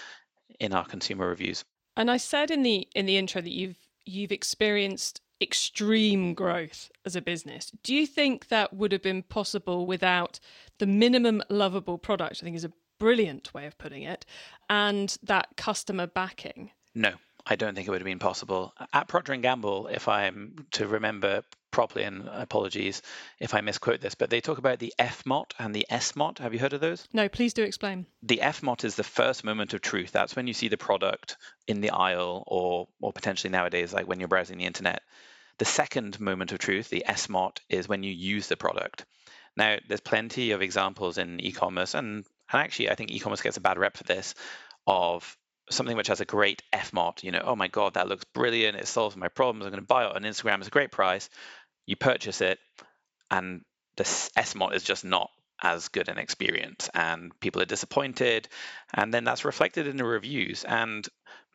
in 0.58 0.72
our 0.72 0.84
consumer 0.84 1.28
reviews. 1.28 1.64
And 1.96 2.10
I 2.10 2.18
said 2.18 2.50
in 2.50 2.62
the 2.62 2.88
in 2.94 3.06
the 3.06 3.16
intro 3.16 3.40
that 3.40 3.50
you've 3.52 3.76
you've 4.04 4.32
experienced 4.32 5.20
extreme 5.40 6.34
growth 6.34 6.90
as 7.04 7.16
a 7.16 7.22
business. 7.22 7.72
Do 7.82 7.94
you 7.94 8.06
think 8.06 8.48
that 8.48 8.74
would 8.74 8.92
have 8.92 9.02
been 9.02 9.22
possible 9.22 9.86
without 9.86 10.40
the 10.78 10.86
minimum 10.86 11.42
lovable 11.48 11.98
product? 11.98 12.40
I 12.40 12.44
think 12.44 12.56
is 12.56 12.64
a 12.64 12.72
brilliant 12.98 13.54
way 13.54 13.66
of 13.66 13.78
putting 13.78 14.02
it, 14.02 14.26
and 14.68 15.16
that 15.22 15.48
customer 15.56 16.06
backing. 16.06 16.70
No, 16.94 17.12
I 17.46 17.56
don't 17.56 17.74
think 17.74 17.88
it 17.88 17.90
would 17.90 18.00
have 18.00 18.06
been 18.06 18.18
possible. 18.18 18.74
At 18.92 19.08
Procter 19.08 19.32
and 19.32 19.42
Gamble, 19.42 19.88
if 19.88 20.06
I'm 20.08 20.66
to 20.72 20.86
remember 20.86 21.42
properly, 21.70 22.04
and 22.04 22.28
apologies 22.28 23.00
if 23.38 23.54
I 23.54 23.60
misquote 23.60 24.00
this, 24.00 24.14
but 24.14 24.28
they 24.28 24.40
talk 24.40 24.58
about 24.58 24.78
the 24.80 24.92
FMOT 24.98 25.52
and 25.58 25.74
the 25.74 25.86
SMOT. 25.90 26.38
Have 26.38 26.52
you 26.52 26.58
heard 26.58 26.72
of 26.72 26.80
those? 26.80 27.06
No, 27.12 27.28
please 27.28 27.54
do 27.54 27.62
explain. 27.62 28.06
The 28.22 28.40
FMOT 28.42 28.84
is 28.84 28.96
the 28.96 29.04
first 29.04 29.44
moment 29.44 29.72
of 29.72 29.80
truth. 29.80 30.10
That's 30.12 30.36
when 30.36 30.46
you 30.46 30.52
see 30.52 30.68
the 30.68 30.76
product 30.76 31.36
in 31.66 31.80
the 31.80 31.90
aisle, 31.90 32.44
or 32.46 32.88
or 33.00 33.12
potentially 33.12 33.50
nowadays, 33.50 33.92
like 33.92 34.06
when 34.06 34.18
you're 34.18 34.28
browsing 34.28 34.58
the 34.58 34.66
internet. 34.66 35.02
The 35.60 35.66
second 35.66 36.18
moment 36.18 36.52
of 36.52 36.58
truth, 36.58 36.88
the 36.88 37.04
SMOT, 37.06 37.58
is 37.68 37.86
when 37.86 38.02
you 38.02 38.10
use 38.10 38.46
the 38.46 38.56
product. 38.56 39.04
Now, 39.58 39.76
there's 39.86 40.00
plenty 40.00 40.52
of 40.52 40.62
examples 40.62 41.18
in 41.18 41.38
e-commerce, 41.38 41.92
and, 41.92 42.24
and 42.50 42.62
actually, 42.62 42.88
I 42.88 42.94
think 42.94 43.10
e-commerce 43.10 43.42
gets 43.42 43.58
a 43.58 43.60
bad 43.60 43.76
rep 43.76 43.98
for 43.98 44.04
this, 44.04 44.34
of 44.86 45.36
something 45.68 45.98
which 45.98 46.08
has 46.08 46.22
a 46.22 46.24
great 46.24 46.62
FMOT. 46.72 47.22
You 47.24 47.32
know, 47.32 47.42
oh 47.44 47.56
my 47.56 47.68
god, 47.68 47.92
that 47.92 48.08
looks 48.08 48.24
brilliant. 48.24 48.78
It 48.78 48.86
solves 48.86 49.18
my 49.18 49.28
problems. 49.28 49.66
I'm 49.66 49.72
going 49.72 49.82
to 49.82 49.86
buy 49.86 50.06
it 50.06 50.16
on 50.16 50.22
Instagram. 50.22 50.60
It's 50.60 50.68
a 50.68 50.70
great 50.70 50.92
price. 50.92 51.28
You 51.84 51.94
purchase 51.94 52.40
it, 52.40 52.58
and 53.30 53.60
the 53.96 54.04
SMOT 54.04 54.72
is 54.74 54.82
just 54.82 55.04
not 55.04 55.30
as 55.62 55.88
good 55.88 56.08
an 56.08 56.16
experience, 56.16 56.88
and 56.94 57.38
people 57.38 57.60
are 57.60 57.66
disappointed, 57.66 58.48
and 58.94 59.12
then 59.12 59.24
that's 59.24 59.44
reflected 59.44 59.86
in 59.86 59.98
the 59.98 60.06
reviews. 60.06 60.64
And 60.64 61.06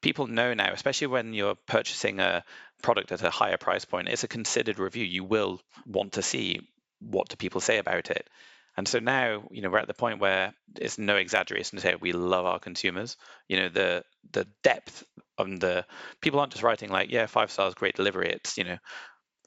people 0.05 0.27
know 0.27 0.53
now, 0.53 0.71
especially 0.71 1.07
when 1.07 1.33
you're 1.33 1.55
purchasing 1.65 2.19
a 2.19 2.43
product 2.83 3.11
at 3.11 3.23
a 3.23 3.31
higher 3.31 3.57
price 3.57 3.85
point, 3.85 4.07
it's 4.07 4.23
a 4.23 4.27
considered 4.27 4.77
review. 4.77 5.03
You 5.03 5.23
will 5.23 5.59
want 5.87 6.13
to 6.13 6.21
see 6.21 6.61
what 6.99 7.27
do 7.27 7.35
people 7.35 7.59
say 7.59 7.79
about 7.79 8.11
it. 8.11 8.29
And 8.77 8.87
so 8.87 8.99
now, 8.99 9.47
you 9.49 9.63
know, 9.63 9.71
we're 9.71 9.79
at 9.79 9.87
the 9.87 9.95
point 9.95 10.19
where 10.19 10.53
it's 10.75 10.99
no 10.99 11.15
exaggeration 11.15 11.77
to 11.77 11.81
say 11.81 11.95
we 11.95 12.11
love 12.11 12.45
our 12.45 12.59
consumers. 12.59 13.17
You 13.49 13.57
know, 13.61 13.69
the 13.69 14.03
the 14.31 14.45
depth 14.61 15.03
of 15.39 15.59
the 15.59 15.87
people 16.21 16.39
aren't 16.39 16.51
just 16.51 16.63
writing 16.63 16.91
like, 16.91 17.09
yeah, 17.09 17.25
five 17.25 17.49
stars, 17.49 17.73
great 17.73 17.95
delivery. 17.95 18.29
It's, 18.29 18.59
you 18.59 18.63
know, 18.63 18.77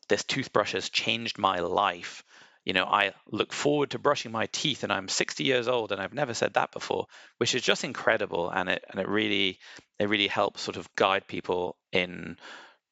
this 0.09 0.25
toothbrush 0.25 0.73
has 0.73 0.91
changed 0.91 1.39
my 1.39 1.61
life. 1.61 2.25
You 2.69 2.75
know, 2.75 2.85
I 2.85 3.15
look 3.33 3.55
forward 3.55 3.93
to 3.93 3.99
brushing 3.99 4.31
my 4.31 4.45
teeth 4.45 4.83
and 4.83 4.93
I'm 4.93 5.09
60 5.09 5.43
years 5.43 5.69
old 5.69 5.91
and 5.91 6.03
I've 6.03 6.13
never 6.13 6.35
said 6.35 6.53
that 6.53 6.71
before, 6.71 7.07
which 7.39 7.55
is 7.55 7.63
just 7.63 7.83
incredible. 7.83 8.51
And 8.51 8.69
it 8.69 8.85
and 8.91 9.01
it 9.01 9.09
really 9.09 9.59
it 9.99 10.11
really 10.11 10.27
helps 10.27 10.61
sort 10.61 10.77
of 10.77 10.95
guide 10.95 11.27
people 11.27 11.79
in 11.93 12.37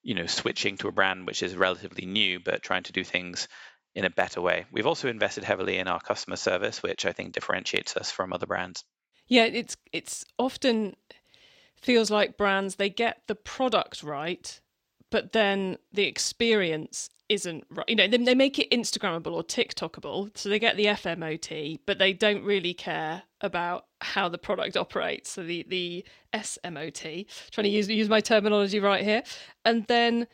you 0.03 0.15
know 0.15 0.25
switching 0.25 0.79
to 0.79 0.89
a 0.89 0.93
brand 0.93 1.27
which 1.27 1.43
is 1.43 1.55
relatively 1.55 2.07
new 2.07 2.41
but 2.41 2.63
trying 2.63 2.85
to 2.85 2.93
do 2.93 3.05
things 3.05 3.49
in 3.95 4.07
a 4.07 4.11
better 4.11 4.41
way. 4.41 4.65
We've 4.73 4.87
also 4.87 5.09
invested 5.09 5.45
heavily 5.45 5.77
in 5.77 5.89
our 5.89 6.01
customer 6.01 6.37
service, 6.37 6.83
which 6.83 7.05
I 7.05 7.13
think 7.13 7.35
differentiates 7.35 7.99
us 7.99 8.11
from 8.11 8.33
other 8.33 8.47
brands. 8.47 8.83
Yeah, 9.29 9.45
it's 9.45 9.77
it's 9.93 10.25
often 10.39 10.97
feels 11.83 12.11
like 12.11 12.39
brands 12.39 12.77
they 12.77 12.89
get 12.89 13.21
the 13.27 13.35
product 13.35 14.03
right, 14.03 14.59
but 15.11 15.33
then 15.33 15.79
the 15.93 16.05
experience 16.05 17.11
isn't 17.29 17.65
right. 17.71 17.89
You 17.89 17.97
know, 17.97 18.09
they, 18.09 18.19
they 18.19 18.35
make 18.35 18.59
it 18.59 18.71
Instagrammable 18.71 19.33
or 19.33 19.43
TikTokable, 19.43 20.37
so 20.37 20.49
they 20.49 20.59
get 20.59 20.77
the 20.77 20.87
FMOT, 20.87 21.81
but 21.87 21.99
they 21.99 22.13
don't 22.13 22.45
really 22.45 22.75
care 22.75 23.23
about 23.41 23.87
how 24.01 24.29
the 24.29 24.39
product 24.39 24.77
operates. 24.77 25.31
So 25.31 25.43
the 25.43 25.65
the 25.69 26.05
SMOT, 26.35 27.27
trying 27.51 27.65
to 27.65 27.71
use 27.71 27.89
use 27.89 28.09
my 28.09 28.21
terminology 28.21 28.81
right 28.81 29.05
here, 29.05 29.23
and 29.65 29.87
then 29.87 30.27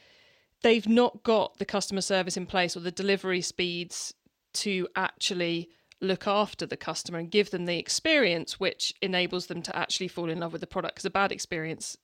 they've 0.63 0.89
not 0.89 1.23
got 1.23 1.59
the 1.59 1.65
customer 1.65 2.01
service 2.01 2.37
in 2.37 2.47
place 2.47 2.77
or 2.77 2.81
the 2.81 2.91
delivery 2.91 3.41
speeds 3.41 4.15
to 4.55 4.89
actually 4.97 5.71
look 6.01 6.27
after 6.27 6.67
the 6.67 6.77
customer 6.77 7.19
and 7.19 7.31
give 7.31 7.51
them 7.51 7.65
the 7.65 7.79
experience 7.79 8.59
which 8.59 8.93
enables 9.01 9.47
them 9.47 9.63
to 9.63 9.77
actually 9.77 10.09
fall 10.09 10.29
in 10.29 10.41
love 10.41 10.53
with 10.53 10.61
the 10.61 10.67
product 10.67 10.97
because 10.97 11.05
a 11.05 11.11
bad 11.11 11.31
experience 11.31 11.97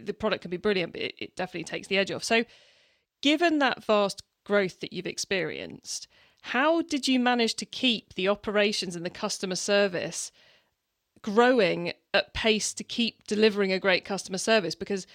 the 0.00 0.14
product 0.14 0.42
can 0.42 0.50
be 0.50 0.56
brilliant 0.56 0.92
but 0.92 1.02
it, 1.02 1.14
it 1.18 1.36
definitely 1.36 1.64
takes 1.64 1.88
the 1.88 1.98
edge 1.98 2.10
off 2.10 2.24
so 2.24 2.44
given 3.22 3.58
that 3.58 3.84
vast 3.84 4.22
growth 4.44 4.80
that 4.80 4.92
you've 4.92 5.06
experienced, 5.06 6.06
how 6.42 6.82
did 6.82 7.08
you 7.08 7.18
manage 7.18 7.54
to 7.54 7.66
keep 7.66 8.14
the 8.14 8.28
operations 8.28 8.94
and 8.96 9.04
the 9.04 9.10
customer 9.10 9.56
service 9.56 10.30
growing 11.22 11.92
at 12.14 12.32
pace 12.32 12.72
to 12.72 12.84
keep 12.84 13.26
delivering 13.26 13.72
a 13.72 13.80
great 13.80 14.04
customer 14.04 14.38
service 14.38 14.76
because 14.76 15.06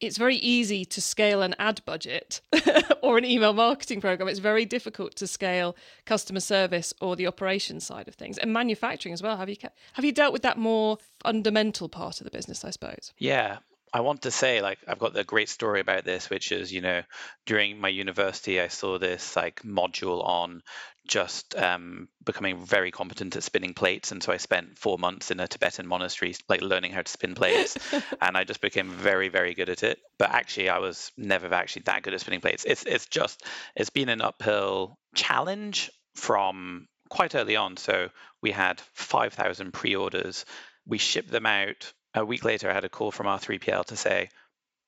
it's 0.00 0.18
very 0.18 0.36
easy 0.36 0.84
to 0.84 1.00
scale 1.00 1.40
an 1.40 1.54
ad 1.58 1.80
budget 1.86 2.42
or 3.02 3.16
an 3.16 3.24
email 3.24 3.54
marketing 3.54 4.00
program. 4.00 4.28
It's 4.28 4.40
very 4.40 4.66
difficult 4.66 5.14
to 5.16 5.26
scale 5.26 5.74
customer 6.04 6.40
service 6.40 6.92
or 7.00 7.16
the 7.16 7.26
operations 7.26 7.86
side 7.86 8.08
of 8.08 8.14
things 8.14 8.36
and 8.36 8.52
manufacturing 8.52 9.14
as 9.14 9.22
well. 9.22 9.38
Have 9.38 9.48
you 9.48 9.56
have 9.94 10.04
you 10.04 10.12
dealt 10.12 10.34
with 10.34 10.42
that 10.42 10.58
more 10.58 10.98
fundamental 11.22 11.88
part 11.88 12.20
of 12.20 12.24
the 12.24 12.30
business? 12.30 12.64
I 12.64 12.70
suppose. 12.70 13.14
Yeah, 13.16 13.58
I 13.94 14.00
want 14.00 14.22
to 14.22 14.32
say, 14.32 14.60
like, 14.60 14.80
I've 14.88 14.98
got 14.98 15.16
a 15.16 15.22
great 15.22 15.48
story 15.48 15.78
about 15.78 16.04
this, 16.04 16.28
which 16.28 16.50
is, 16.50 16.72
you 16.72 16.80
know, 16.80 17.02
during 17.46 17.78
my 17.78 17.88
university, 17.88 18.60
I 18.60 18.66
saw 18.66 18.98
this 18.98 19.36
like 19.36 19.62
module 19.62 20.26
on 20.26 20.64
just 21.06 21.54
um, 21.54 22.08
becoming 22.24 22.66
very 22.66 22.90
competent 22.90 23.36
at 23.36 23.44
spinning 23.44 23.72
plates, 23.72 24.10
and 24.10 24.20
so 24.20 24.32
I 24.32 24.38
spent 24.38 24.80
four 24.80 24.98
months 24.98 25.30
in 25.30 25.38
a 25.38 25.46
Tibetan 25.46 25.86
monastery, 25.86 26.34
like 26.48 26.60
learning 26.60 26.90
how 26.90 27.02
to 27.02 27.10
spin 27.10 27.36
plates, 27.36 27.78
and 28.20 28.36
I 28.36 28.42
just 28.42 28.60
became 28.60 28.90
very, 28.90 29.28
very 29.28 29.54
good 29.54 29.68
at 29.68 29.84
it. 29.84 30.00
But 30.18 30.30
actually, 30.30 30.70
I 30.70 30.78
was 30.78 31.12
never 31.16 31.54
actually 31.54 31.82
that 31.82 32.02
good 32.02 32.14
at 32.14 32.20
spinning 32.20 32.40
plates. 32.40 32.64
It's 32.66 32.82
it's 32.82 33.06
just 33.06 33.44
it's 33.76 33.90
been 33.90 34.08
an 34.08 34.22
uphill 34.22 34.98
challenge 35.14 35.92
from 36.16 36.88
quite 37.10 37.36
early 37.36 37.54
on. 37.54 37.76
So 37.76 38.08
we 38.42 38.50
had 38.50 38.80
5,000 38.94 39.72
pre-orders. 39.72 40.44
We 40.84 40.98
shipped 40.98 41.30
them 41.30 41.46
out 41.46 41.92
a 42.14 42.24
week 42.24 42.44
later, 42.44 42.70
I 42.70 42.74
had 42.74 42.84
a 42.84 42.88
call 42.88 43.10
from 43.10 43.26
our 43.26 43.38
3PL 43.38 43.86
to 43.86 43.96
say, 43.96 44.28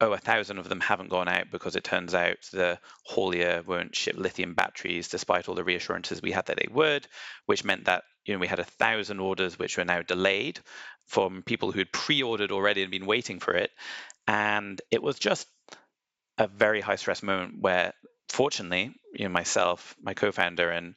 oh, 0.00 0.12
a 0.12 0.18
thousand 0.18 0.59
of 0.59 0.68
them 0.68 0.80
haven't 0.80 1.11
gone 1.11 1.28
out 1.28 1.50
because 1.50 1.76
it 1.76 1.85
turns 1.85 2.14
out 2.14 2.37
the 2.52 2.78
haulier 3.11 3.64
won't 3.66 3.97
ship 3.97 4.16
lithium 4.16 4.54
batteries 4.54 5.09
despite 5.09 5.49
all 5.49 5.54
the 5.54 5.64
reassurances 5.64 6.21
we 6.21 6.33
had 6.33 6.47
that 6.47 6.59
they 6.59 6.68
would, 6.71 7.06
which 7.47 7.64
meant 7.64 7.87
that 7.87 8.04
you 8.25 8.35
know 8.35 8.40
we 8.40 8.47
had 8.47 8.61
a 8.61 8.64
thousand 8.64 9.21
orders 9.21 9.59
which 9.59 9.76
were 9.78 9.85
now 9.85 10.02
delayed 10.02 10.61
from 11.06 11.42
people 11.42 11.73
who 11.73 11.78
had 11.78 11.92
pre-ordered 11.92 12.52
already 12.52 12.83
and 12.83 12.90
been 12.90 13.06
waiting 13.06 13.40
for 13.40 13.54
it, 13.54 13.71
and 14.26 14.80
it 14.90 15.02
was 15.02 15.18
just 15.18 15.49
a 16.38 16.47
very 16.47 16.80
high 16.80 16.97
stress 16.97 17.23
moment 17.23 17.54
where 17.59 17.92
fortunately 18.28 18.95
you 19.14 19.25
know 19.25 19.33
myself 19.33 19.97
my 20.02 20.12
co-founder 20.12 20.68
and 20.71 20.95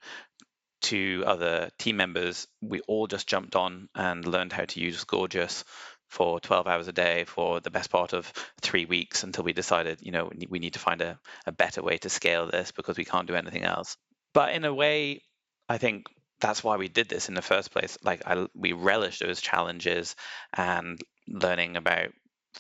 two 0.82 1.24
other 1.26 1.70
team 1.78 1.98
members 1.98 2.48
we 2.62 2.82
all 2.82 3.08
just 3.08 3.28
jumped 3.28 3.56
on 3.56 3.88
and 3.96 4.26
learned 4.26 4.52
how 4.52 4.66
to 4.66 4.80
use 4.80 5.04
gorgias 5.04 5.64
for 6.10 6.40
12 6.40 6.68
hours 6.68 6.88
a 6.88 6.92
day 6.92 7.24
for 7.26 7.60
the 7.60 7.72
best 7.72 7.90
part 7.90 8.14
of 8.14 8.32
three 8.62 8.86
weeks 8.86 9.24
until 9.24 9.44
we 9.44 9.54
decided, 9.54 10.00
you 10.02 10.12
know, 10.12 10.30
we 10.50 10.60
need 10.60 10.74
to 10.74 10.80
find 10.80 11.02
a, 11.02 11.20
a 11.46 11.52
better 11.52 11.82
way 11.82 11.98
to 12.00 12.10
scale 12.10 12.48
this 12.48 12.72
because 12.72 12.98
we 12.98 13.06
can't 13.06 13.28
do 13.28 13.36
anything 13.36 13.64
else. 13.64 13.96
But 14.34 14.54
in 14.54 14.66
a 14.66 14.74
way, 14.74 15.22
I 15.68 15.78
think 15.78 16.08
that's 16.40 16.64
why 16.64 16.78
we 16.78 16.88
did 16.88 17.10
this 17.10 17.30
in 17.30 17.36
the 17.36 17.42
first 17.42 17.72
place. 17.72 17.98
Like 18.04 18.24
I, 18.26 18.48
we 18.56 18.74
relish 18.74 19.20
those 19.20 19.40
challenges 19.40 20.16
and 20.54 21.00
learning 21.28 21.78
about 21.78 22.10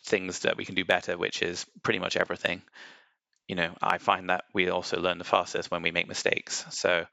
things 0.03 0.39
that 0.39 0.57
we 0.57 0.65
can 0.65 0.75
do 0.75 0.85
better, 0.85 1.17
which 1.17 1.41
is 1.41 1.65
pretty 1.83 1.99
much 1.99 2.17
everything. 2.17 2.61
You 3.47 3.55
know, 3.55 3.73
I 3.81 3.97
find 3.97 4.29
that 4.29 4.45
we 4.53 4.69
also 4.69 4.99
learn 4.99 5.17
the 5.17 5.23
fastest 5.23 5.71
when 5.71 5.81
we 5.81 5.91
make 5.91 6.07
mistakes. 6.07 6.65
So 6.69 7.05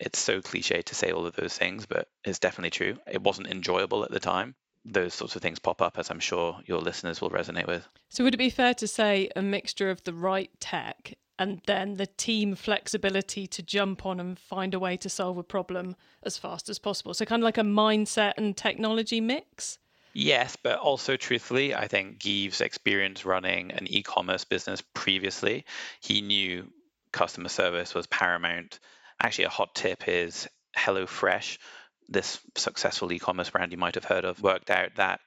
it's 0.00 0.18
so 0.18 0.42
cliche 0.42 0.82
to 0.82 0.94
say 0.94 1.12
all 1.12 1.26
of 1.26 1.36
those 1.36 1.56
things, 1.56 1.86
but 1.86 2.08
it's 2.24 2.40
definitely 2.40 2.70
true. 2.70 2.98
It 3.10 3.22
wasn't 3.22 3.48
enjoyable 3.48 4.04
at 4.04 4.10
the 4.10 4.20
time, 4.20 4.56
those 4.86 5.14
sorts 5.14 5.36
of 5.36 5.42
things 5.42 5.58
pop 5.58 5.82
up, 5.82 5.98
as 5.98 6.10
I'm 6.10 6.20
sure 6.20 6.58
your 6.66 6.80
listeners 6.80 7.20
will 7.20 7.30
resonate 7.30 7.66
with. 7.66 7.86
So, 8.08 8.24
would 8.24 8.34
it 8.34 8.38
be 8.38 8.50
fair 8.50 8.74
to 8.74 8.86
say 8.86 9.28
a 9.34 9.42
mixture 9.42 9.90
of 9.90 10.02
the 10.04 10.14
right 10.14 10.50
tech 10.60 11.14
and 11.38 11.60
then 11.66 11.96
the 11.96 12.06
team 12.06 12.54
flexibility 12.54 13.46
to 13.46 13.62
jump 13.62 14.06
on 14.06 14.20
and 14.20 14.38
find 14.38 14.72
a 14.72 14.78
way 14.78 14.96
to 14.98 15.08
solve 15.08 15.36
a 15.36 15.42
problem 15.42 15.96
as 16.22 16.38
fast 16.38 16.68
as 16.68 16.78
possible? 16.78 17.14
So, 17.14 17.24
kind 17.24 17.42
of 17.42 17.44
like 17.44 17.58
a 17.58 17.62
mindset 17.62 18.34
and 18.36 18.56
technology 18.56 19.20
mix? 19.20 19.78
Yes, 20.14 20.56
but 20.56 20.78
also 20.78 21.16
truthfully, 21.16 21.74
I 21.74 21.88
think 21.88 22.18
Geeve's 22.18 22.62
experience 22.62 23.26
running 23.26 23.70
an 23.72 23.86
e 23.86 24.02
commerce 24.02 24.44
business 24.44 24.82
previously, 24.94 25.66
he 26.00 26.22
knew 26.22 26.72
customer 27.12 27.50
service 27.50 27.94
was 27.94 28.06
paramount. 28.06 28.78
Actually, 29.20 29.44
a 29.44 29.50
hot 29.50 29.74
tip 29.74 30.08
is 30.08 30.48
HelloFresh 30.76 31.58
this 32.08 32.40
successful 32.54 33.12
e-commerce 33.12 33.50
brand 33.50 33.72
you 33.72 33.78
might 33.78 33.94
have 33.96 34.04
heard 34.04 34.24
of 34.24 34.42
worked 34.42 34.70
out 34.70 34.90
that 34.96 35.20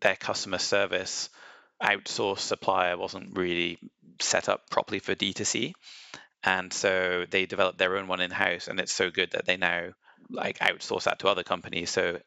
their 0.00 0.16
customer 0.16 0.58
service 0.58 1.28
outsourced 1.82 2.38
supplier 2.38 2.96
wasn't 2.96 3.36
really 3.36 3.78
set 4.20 4.48
up 4.48 4.68
properly 4.70 4.98
for 4.98 5.14
D2C. 5.14 5.72
And 6.44 6.72
so 6.72 7.24
they 7.28 7.46
developed 7.46 7.78
their 7.78 7.96
own 7.96 8.06
one 8.06 8.20
in 8.20 8.30
house, 8.30 8.68
and 8.68 8.78
it's 8.78 8.94
so 8.94 9.10
good 9.10 9.32
that 9.32 9.46
they 9.46 9.56
now 9.56 9.90
like 10.30 10.58
outsource 10.58 11.04
that 11.04 11.18
to 11.20 11.28
other 11.28 11.42
companies. 11.42 11.90
So 11.90 12.20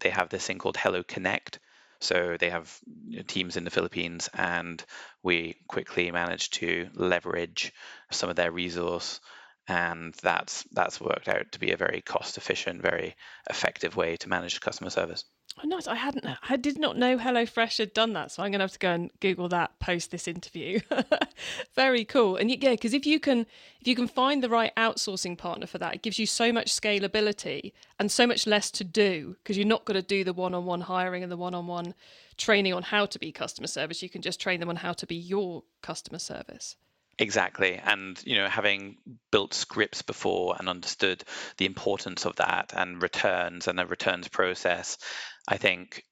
they 0.00 0.10
have 0.10 0.28
this 0.28 0.46
thing 0.46 0.58
called 0.58 0.76
Hello 0.76 1.02
Connect. 1.02 1.58
So 2.00 2.36
they 2.38 2.50
have 2.50 2.78
teams 3.26 3.56
in 3.56 3.64
the 3.64 3.70
Philippines, 3.70 4.28
and 4.34 4.84
we 5.22 5.56
quickly 5.68 6.10
managed 6.10 6.54
to 6.54 6.88
leverage 6.94 7.72
some 8.10 8.28
of 8.28 8.36
their 8.36 8.50
resource 8.50 9.20
and 9.66 10.14
that's 10.22 10.64
that's 10.72 11.00
worked 11.00 11.28
out 11.28 11.52
to 11.52 11.58
be 11.58 11.72
a 11.72 11.76
very 11.76 12.02
cost 12.02 12.36
efficient, 12.36 12.82
very 12.82 13.16
effective 13.48 13.96
way 13.96 14.16
to 14.16 14.28
manage 14.28 14.60
customer 14.60 14.90
service. 14.90 15.24
Oh, 15.62 15.68
nice. 15.68 15.86
I 15.86 15.94
hadn't. 15.94 16.26
I 16.48 16.56
did 16.56 16.80
not 16.80 16.98
know 16.98 17.16
HelloFresh 17.16 17.78
had 17.78 17.94
done 17.94 18.12
that, 18.14 18.32
so 18.32 18.42
I'm 18.42 18.50
going 18.50 18.58
to 18.58 18.64
have 18.64 18.72
to 18.72 18.78
go 18.78 18.90
and 18.90 19.10
Google 19.20 19.48
that 19.50 19.78
post 19.78 20.10
this 20.10 20.26
interview. 20.26 20.80
Very 21.76 22.04
cool. 22.04 22.36
And 22.36 22.50
yeah, 22.50 22.72
because 22.72 22.92
if 22.92 23.06
you 23.06 23.20
can, 23.20 23.46
if 23.80 23.86
you 23.86 23.94
can 23.94 24.08
find 24.08 24.42
the 24.42 24.48
right 24.48 24.74
outsourcing 24.76 25.38
partner 25.38 25.68
for 25.68 25.78
that, 25.78 25.94
it 25.94 26.02
gives 26.02 26.18
you 26.18 26.26
so 26.26 26.52
much 26.52 26.74
scalability 26.74 27.72
and 28.00 28.10
so 28.10 28.26
much 28.26 28.48
less 28.48 28.68
to 28.72 28.84
do 28.84 29.36
because 29.42 29.56
you're 29.56 29.64
not 29.66 29.84
going 29.84 30.00
to 30.00 30.06
do 30.06 30.24
the 30.24 30.32
one-on-one 30.32 30.82
hiring 30.82 31.22
and 31.22 31.30
the 31.30 31.36
one-on-one 31.36 31.94
training 32.36 32.74
on 32.74 32.82
how 32.82 33.06
to 33.06 33.18
be 33.20 33.30
customer 33.30 33.68
service. 33.68 34.02
You 34.02 34.10
can 34.10 34.22
just 34.22 34.40
train 34.40 34.58
them 34.58 34.68
on 34.68 34.76
how 34.76 34.92
to 34.92 35.06
be 35.06 35.14
your 35.14 35.62
customer 35.82 36.18
service. 36.18 36.74
Exactly. 37.18 37.74
And, 37.76 38.20
you 38.24 38.36
know, 38.36 38.48
having 38.48 38.96
built 39.30 39.54
scripts 39.54 40.02
before 40.02 40.56
and 40.58 40.68
understood 40.68 41.22
the 41.58 41.66
importance 41.66 42.26
of 42.26 42.36
that 42.36 42.72
and 42.76 43.00
returns 43.00 43.68
and 43.68 43.78
the 43.78 43.86
returns 43.86 44.28
process, 44.28 44.98
I 45.46 45.56
think 45.58 46.02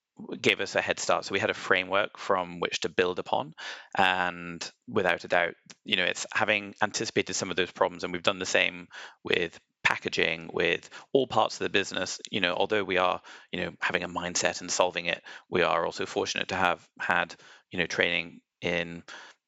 gave 0.40 0.61
us 0.61 0.76
a 0.76 0.80
head 0.80 1.00
start. 1.00 1.25
So 1.25 1.32
we 1.32 1.40
had 1.40 1.50
a 1.50 1.54
framework 1.54 2.18
from 2.18 2.61
which 2.61 2.80
to 2.80 2.88
build 2.88 3.18
upon. 3.18 3.54
And 3.97 4.68
without 4.88 5.25
a 5.25 5.28
doubt, 5.28 5.54
you 5.85 5.97
know, 5.97 6.04
it's 6.04 6.26
having 6.32 6.75
anticipated 6.82 7.35
some 7.35 7.50
of 7.50 7.56
those 7.56 7.73
problems. 7.73 8.04
And 8.04 8.12
we've 8.12 8.23
done 8.23 8.38
the 8.38 8.47
same 8.47 8.87
with 9.25 9.59
packaging 9.82 10.49
with 10.52 10.88
all 11.12 11.26
parts 11.26 11.56
of 11.56 11.64
the 11.64 11.68
business 11.68 12.21
you 12.30 12.40
know 12.40 12.54
although 12.54 12.85
we 12.85 12.99
are 12.99 13.21
you 13.50 13.61
know 13.61 13.71
having 13.80 14.04
a 14.04 14.09
mindset 14.09 14.61
and 14.61 14.71
solving 14.71 15.06
it 15.06 15.21
we 15.50 15.62
are 15.62 15.85
also 15.85 16.06
fortunate 16.06 16.47
to 16.49 16.54
have 16.54 16.80
had 17.00 17.35
you 17.73 17.78
know 17.80 17.87
training 17.87 18.40
in 18.61 19.02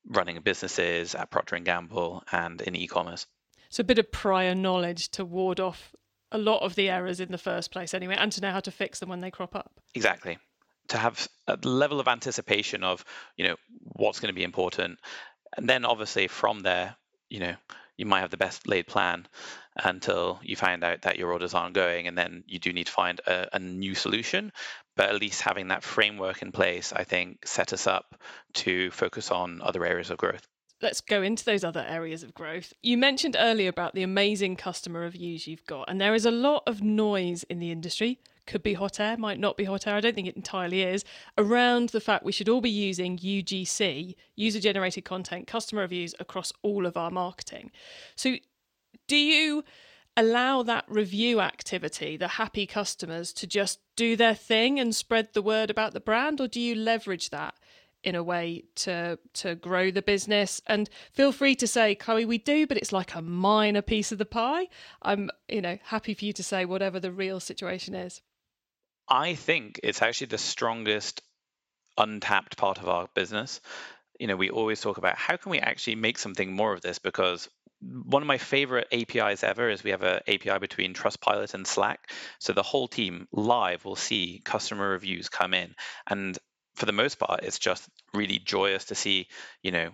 running 0.06 0.40
businesses 0.42 1.14
at 1.14 1.30
Procter 1.30 1.56
and 1.56 1.64
Gamble 1.64 2.22
and 2.30 2.60
in 2.60 2.76
e-commerce. 2.76 3.26
So 3.68 3.80
a 3.80 3.84
bit 3.84 3.98
of 3.98 4.12
prior 4.12 4.54
knowledge 4.54 5.08
to 5.10 5.24
ward 5.24 5.60
off 5.60 5.94
a 6.30 6.38
lot 6.38 6.62
of 6.62 6.74
the 6.74 6.90
errors 6.90 7.20
in 7.20 7.30
the 7.30 7.38
first 7.38 7.70
place 7.70 7.94
anyway 7.94 8.16
and 8.18 8.30
to 8.32 8.40
know 8.40 8.50
how 8.50 8.60
to 8.60 8.70
fix 8.70 8.98
them 8.98 9.08
when 9.08 9.20
they 9.20 9.30
crop 9.30 9.54
up. 9.54 9.80
Exactly. 9.94 10.38
To 10.88 10.98
have 10.98 11.28
a 11.46 11.56
level 11.62 12.00
of 12.00 12.08
anticipation 12.08 12.84
of, 12.84 13.04
you 13.36 13.46
know, 13.46 13.56
what's 13.80 14.20
going 14.20 14.32
to 14.32 14.38
be 14.38 14.44
important. 14.44 14.98
And 15.56 15.68
then 15.68 15.84
obviously 15.84 16.28
from 16.28 16.60
there, 16.60 16.96
you 17.30 17.40
know, 17.40 17.54
you 17.96 18.06
might 18.06 18.20
have 18.20 18.30
the 18.30 18.36
best 18.36 18.66
laid 18.66 18.86
plan 18.86 19.26
until 19.76 20.40
you 20.42 20.56
find 20.56 20.82
out 20.82 21.02
that 21.02 21.18
your 21.18 21.32
orders 21.32 21.54
aren't 21.54 21.74
going 21.74 22.06
and 22.06 22.18
then 22.18 22.44
you 22.46 22.58
do 22.58 22.72
need 22.72 22.86
to 22.86 22.92
find 22.92 23.20
a, 23.26 23.48
a, 23.54 23.58
new 23.58 23.94
solution 23.94 24.52
but 24.96 25.08
at 25.08 25.20
least 25.20 25.42
having 25.42 25.68
that 25.68 25.82
framework 25.82 26.42
in 26.42 26.52
place 26.52 26.92
i 26.94 27.04
think 27.04 27.46
set 27.46 27.72
us 27.72 27.86
up 27.86 28.14
to 28.52 28.90
focus 28.90 29.30
on 29.30 29.60
other 29.62 29.84
areas 29.84 30.10
of 30.10 30.18
growth 30.18 30.46
let's 30.82 31.00
go 31.00 31.22
into 31.22 31.44
those 31.44 31.64
other 31.64 31.84
areas 31.88 32.22
of 32.22 32.34
growth 32.34 32.72
you 32.82 32.96
mentioned 32.96 33.36
earlier 33.38 33.68
about 33.68 33.94
the 33.94 34.02
amazing 34.02 34.56
customer 34.56 35.00
reviews 35.00 35.46
you've 35.46 35.66
got 35.66 35.88
and 35.88 36.00
there 36.00 36.14
is 36.14 36.26
a 36.26 36.30
lot 36.30 36.62
of 36.66 36.82
noise 36.82 37.44
in 37.44 37.58
the 37.58 37.70
industry 37.70 38.18
could 38.46 38.62
be 38.62 38.74
hot 38.74 39.00
air, 39.00 39.16
might 39.16 39.38
not 39.38 39.56
be 39.56 39.64
hot 39.64 39.86
air. 39.86 39.94
I 39.94 40.00
don't 40.00 40.14
think 40.14 40.28
it 40.28 40.36
entirely 40.36 40.82
is. 40.82 41.04
Around 41.38 41.90
the 41.90 42.00
fact 42.00 42.24
we 42.24 42.32
should 42.32 42.48
all 42.48 42.60
be 42.60 42.70
using 42.70 43.18
UGC, 43.18 44.14
user 44.36 44.60
generated 44.60 45.04
content, 45.04 45.46
customer 45.46 45.82
reviews 45.82 46.14
across 46.20 46.52
all 46.62 46.86
of 46.86 46.96
our 46.96 47.10
marketing. 47.10 47.70
So, 48.16 48.36
do 49.08 49.16
you 49.16 49.64
allow 50.16 50.62
that 50.62 50.84
review 50.88 51.40
activity, 51.40 52.16
the 52.16 52.28
happy 52.28 52.66
customers, 52.66 53.32
to 53.34 53.46
just 53.46 53.80
do 53.96 54.16
their 54.16 54.34
thing 54.34 54.78
and 54.78 54.94
spread 54.94 55.32
the 55.32 55.42
word 55.42 55.70
about 55.70 55.92
the 55.92 56.00
brand, 56.00 56.40
or 56.40 56.48
do 56.48 56.60
you 56.60 56.74
leverage 56.74 57.30
that? 57.30 57.54
in 58.02 58.14
a 58.14 58.22
way 58.22 58.62
to 58.74 59.18
to 59.32 59.54
grow 59.54 59.90
the 59.90 60.02
business 60.02 60.60
and 60.66 60.90
feel 61.10 61.32
free 61.32 61.54
to 61.54 61.66
say 61.66 61.94
chloe 61.94 62.26
we 62.26 62.36
do 62.36 62.66
but 62.66 62.76
it's 62.76 62.92
like 62.92 63.14
a 63.14 63.22
minor 63.22 63.80
piece 63.80 64.12
of 64.12 64.18
the 64.18 64.26
pie 64.26 64.68
i'm 65.00 65.30
you 65.48 65.62
know 65.62 65.78
happy 65.84 66.12
for 66.12 66.26
you 66.26 66.32
to 66.34 66.42
say 66.42 66.66
whatever 66.66 67.00
the 67.00 67.10
real 67.10 67.40
situation 67.40 67.94
is 67.94 68.20
I 69.08 69.34
think 69.34 69.80
it's 69.82 70.02
actually 70.02 70.28
the 70.28 70.38
strongest 70.38 71.22
untapped 71.98 72.56
part 72.56 72.78
of 72.78 72.88
our 72.88 73.08
business. 73.14 73.60
You 74.18 74.26
know, 74.26 74.36
we 74.36 74.50
always 74.50 74.80
talk 74.80 74.98
about 74.98 75.16
how 75.16 75.36
can 75.36 75.50
we 75.50 75.58
actually 75.58 75.96
make 75.96 76.18
something 76.18 76.52
more 76.52 76.72
of 76.72 76.80
this 76.80 76.98
because 76.98 77.48
one 77.84 78.22
of 78.22 78.26
my 78.26 78.38
favorite 78.38 78.88
APIs 78.92 79.44
ever 79.44 79.68
is 79.68 79.84
we 79.84 79.90
have 79.90 80.02
an 80.02 80.20
API 80.26 80.58
between 80.58 80.94
Trustpilot 80.94 81.54
and 81.54 81.66
Slack. 81.66 82.10
So 82.38 82.52
the 82.52 82.62
whole 82.62 82.88
team 82.88 83.28
live 83.32 83.84
will 83.84 83.96
see 83.96 84.40
customer 84.44 84.90
reviews 84.90 85.28
come 85.28 85.54
in. 85.54 85.74
And 86.06 86.38
for 86.74 86.86
the 86.86 86.92
most 86.92 87.18
part, 87.18 87.44
it's 87.44 87.58
just 87.58 87.88
really 88.12 88.38
joyous 88.38 88.86
to 88.86 88.94
see, 88.94 89.28
you 89.62 89.70
know, 89.70 89.90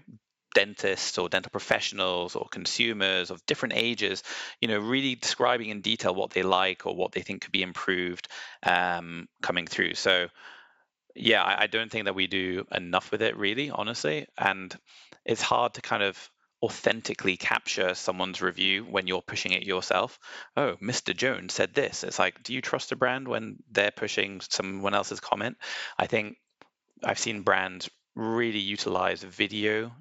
dentists 0.55 1.19
or 1.19 1.29
dental 1.29 1.51
professionals 1.51 2.35
or 2.35 2.49
consumers 2.51 3.31
of 3.31 3.45
different 3.47 3.75
ages, 3.77 4.23
you 4.61 4.69
know, 4.69 4.79
really 4.79 5.15
describing 5.15 5.69
in 5.71 5.81
detail 5.81 6.15
what 6.15 6.31
they 6.31 6.43
like 6.43 6.87
or 6.87 6.95
what 6.95 7.13
they 7.13 7.23
think 7.23 7.43
could 7.43 7.53
be 7.53 7.63
improved 7.63 8.29
um, 8.63 9.29
coming 9.43 9.67
through. 9.67 9.95
So, 9.95 10.29
yeah, 11.15 11.43
I, 11.43 11.63
I 11.63 11.67
don't 11.67 11.91
think 11.91 12.07
that 12.07 12.15
we 12.15 12.27
do 12.27 12.65
enough 12.73 13.11
with 13.11 13.23
it, 13.23 13.37
really, 13.37 13.71
honestly. 13.71 14.27
And 14.39 14.77
it's 15.25 15.43
hard 15.43 15.75
to 15.75 15.83
kind 15.83 16.03
of 16.03 16.31
authentically 16.62 17.37
capture 17.37 17.95
someone's 17.95 18.43
review 18.43 18.85
when 18.85 19.07
you're 19.07 19.23
pushing 19.23 19.52
it 19.52 19.62
yourself. 19.62 20.19
Oh, 20.57 20.76
Mr. 20.83 21.17
Jones 21.17 21.55
said 21.55 21.75
this. 21.75 22.05
It's 22.05 22.19
like, 22.19 22.43
do 22.43 22.52
you 22.52 22.61
trust 22.61 22.93
a 22.93 22.97
brand 22.97 23.26
when 23.26 23.57
they're 23.71 23.90
pushing 23.90 24.40
someone 24.40 24.95
else's 24.95 25.21
comment? 25.21 25.57
I 25.99 26.07
think 26.07 26.37
I've 27.02 27.19
seen 27.19 27.43
brands 27.43 27.88
really 28.14 28.59
utilize 28.59 29.23
video 29.23 29.93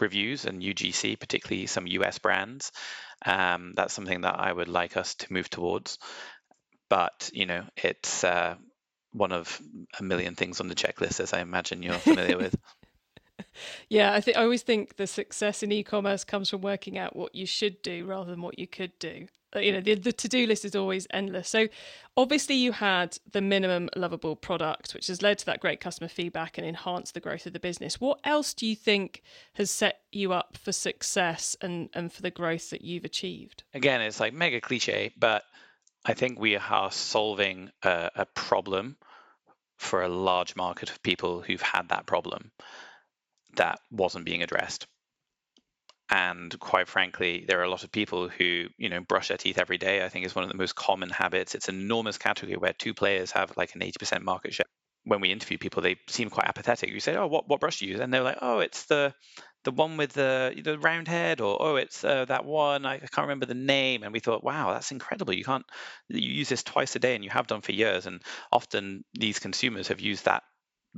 reviews 0.00 0.44
and 0.44 0.62
UGC, 0.62 1.18
particularly 1.18 1.66
some 1.66 1.86
US 1.86 2.18
brands. 2.18 2.70
Um, 3.26 3.72
that's 3.74 3.94
something 3.94 4.20
that 4.20 4.38
I 4.38 4.52
would 4.52 4.68
like 4.68 4.96
us 4.96 5.16
to 5.16 5.32
move 5.32 5.50
towards. 5.50 5.98
But 6.88 7.30
you 7.32 7.46
know, 7.46 7.64
it's 7.76 8.22
uh, 8.22 8.54
one 9.12 9.32
of 9.32 9.60
a 9.98 10.02
million 10.02 10.34
things 10.34 10.60
on 10.60 10.68
the 10.68 10.74
checklist, 10.74 11.20
as 11.20 11.32
I 11.32 11.40
imagine 11.40 11.82
you're 11.82 11.94
familiar 11.94 12.38
with. 12.38 12.54
Yeah, 13.88 14.12
I 14.12 14.20
think 14.20 14.36
I 14.36 14.42
always 14.42 14.62
think 14.62 14.96
the 14.96 15.06
success 15.06 15.62
in 15.62 15.72
e-commerce 15.72 16.24
comes 16.24 16.50
from 16.50 16.60
working 16.60 16.98
out 16.98 17.16
what 17.16 17.34
you 17.34 17.46
should 17.46 17.82
do 17.82 18.04
rather 18.04 18.30
than 18.30 18.42
what 18.42 18.58
you 18.58 18.66
could 18.66 18.98
do. 18.98 19.26
You 19.56 19.72
know, 19.72 19.80
the, 19.80 19.94
the 19.94 20.12
to-do 20.12 20.46
list 20.46 20.66
is 20.66 20.76
always 20.76 21.06
endless. 21.10 21.48
So 21.48 21.68
obviously 22.18 22.54
you 22.54 22.72
had 22.72 23.16
the 23.32 23.40
minimum 23.40 23.88
lovable 23.96 24.36
product, 24.36 24.92
which 24.92 25.06
has 25.06 25.22
led 25.22 25.38
to 25.38 25.46
that 25.46 25.60
great 25.60 25.80
customer 25.80 26.08
feedback 26.08 26.58
and 26.58 26.66
enhanced 26.66 27.14
the 27.14 27.20
growth 27.20 27.46
of 27.46 27.54
the 27.54 27.60
business. 27.60 27.98
What 27.98 28.20
else 28.24 28.52
do 28.52 28.66
you 28.66 28.76
think 28.76 29.22
has 29.54 29.70
set 29.70 30.00
you 30.12 30.34
up 30.34 30.58
for 30.58 30.70
success 30.72 31.56
and, 31.62 31.88
and 31.94 32.12
for 32.12 32.20
the 32.20 32.30
growth 32.30 32.68
that 32.70 32.82
you've 32.82 33.06
achieved? 33.06 33.62
Again, 33.72 34.02
it's 34.02 34.20
like 34.20 34.34
mega 34.34 34.60
cliche, 34.60 35.12
but 35.16 35.44
I 36.04 36.12
think 36.12 36.38
we 36.38 36.56
are 36.56 36.90
solving 36.90 37.70
a, 37.82 38.10
a 38.16 38.26
problem 38.26 38.96
for 39.78 40.02
a 40.02 40.08
large 40.08 40.56
market 40.56 40.90
of 40.90 41.02
people 41.02 41.40
who've 41.40 41.62
had 41.62 41.88
that 41.88 42.04
problem 42.04 42.50
that 43.58 43.80
wasn't 43.90 44.24
being 44.24 44.42
addressed. 44.42 44.86
And 46.10 46.58
quite 46.58 46.88
frankly, 46.88 47.44
there 47.46 47.60
are 47.60 47.64
a 47.64 47.70
lot 47.70 47.84
of 47.84 47.92
people 47.92 48.28
who, 48.28 48.68
you 48.78 48.88
know, 48.88 49.00
brush 49.00 49.28
their 49.28 49.36
teeth 49.36 49.58
every 49.58 49.76
day. 49.76 50.02
I 50.04 50.08
think 50.08 50.24
is 50.24 50.34
one 50.34 50.44
of 50.44 50.50
the 50.50 50.56
most 50.56 50.74
common 50.74 51.10
habits. 51.10 51.54
It's 51.54 51.68
an 51.68 51.78
enormous 51.78 52.16
category 52.16 52.56
where 52.56 52.72
two 52.72 52.94
players 52.94 53.30
have 53.32 53.54
like 53.58 53.74
an 53.74 53.82
80% 53.82 54.22
market 54.22 54.54
share. 54.54 54.66
When 55.04 55.20
we 55.20 55.30
interview 55.30 55.58
people, 55.58 55.82
they 55.82 55.96
seem 56.08 56.30
quite 56.30 56.48
apathetic. 56.48 56.90
You 56.90 57.00
say, 57.00 57.14
"Oh, 57.16 57.26
what 57.26 57.48
what 57.48 57.60
brush 57.60 57.78
do 57.78 57.86
you 57.86 57.92
use?" 57.92 58.00
And 58.00 58.12
they're 58.12 58.22
like, 58.22 58.38
"Oh, 58.40 58.60
it's 58.60 58.84
the 58.86 59.14
the 59.64 59.70
one 59.70 59.96
with 59.98 60.12
the 60.14 60.58
the 60.64 60.78
round 60.78 61.08
head," 61.08 61.40
or 61.40 61.56
"Oh, 61.60 61.76
it's 61.76 62.02
uh, 62.04 62.24
that 62.26 62.44
one. 62.44 62.86
I, 62.86 62.94
I 62.94 62.98
can't 62.98 63.26
remember 63.28 63.46
the 63.46 63.54
name." 63.54 64.02
And 64.02 64.12
we 64.12 64.20
thought, 64.20 64.44
"Wow, 64.44 64.72
that's 64.72 64.92
incredible! 64.92 65.34
You 65.34 65.44
can't 65.44 65.64
you 66.08 66.30
use 66.30 66.48
this 66.48 66.62
twice 66.62 66.96
a 66.96 66.98
day, 66.98 67.14
and 67.14 67.24
you 67.24 67.30
have 67.30 67.46
done 67.46 67.60
for 67.62 67.72
years." 67.72 68.06
And 68.06 68.22
often 68.50 69.04
these 69.14 69.38
consumers 69.38 69.88
have 69.88 70.00
used 70.00 70.24
that 70.24 70.42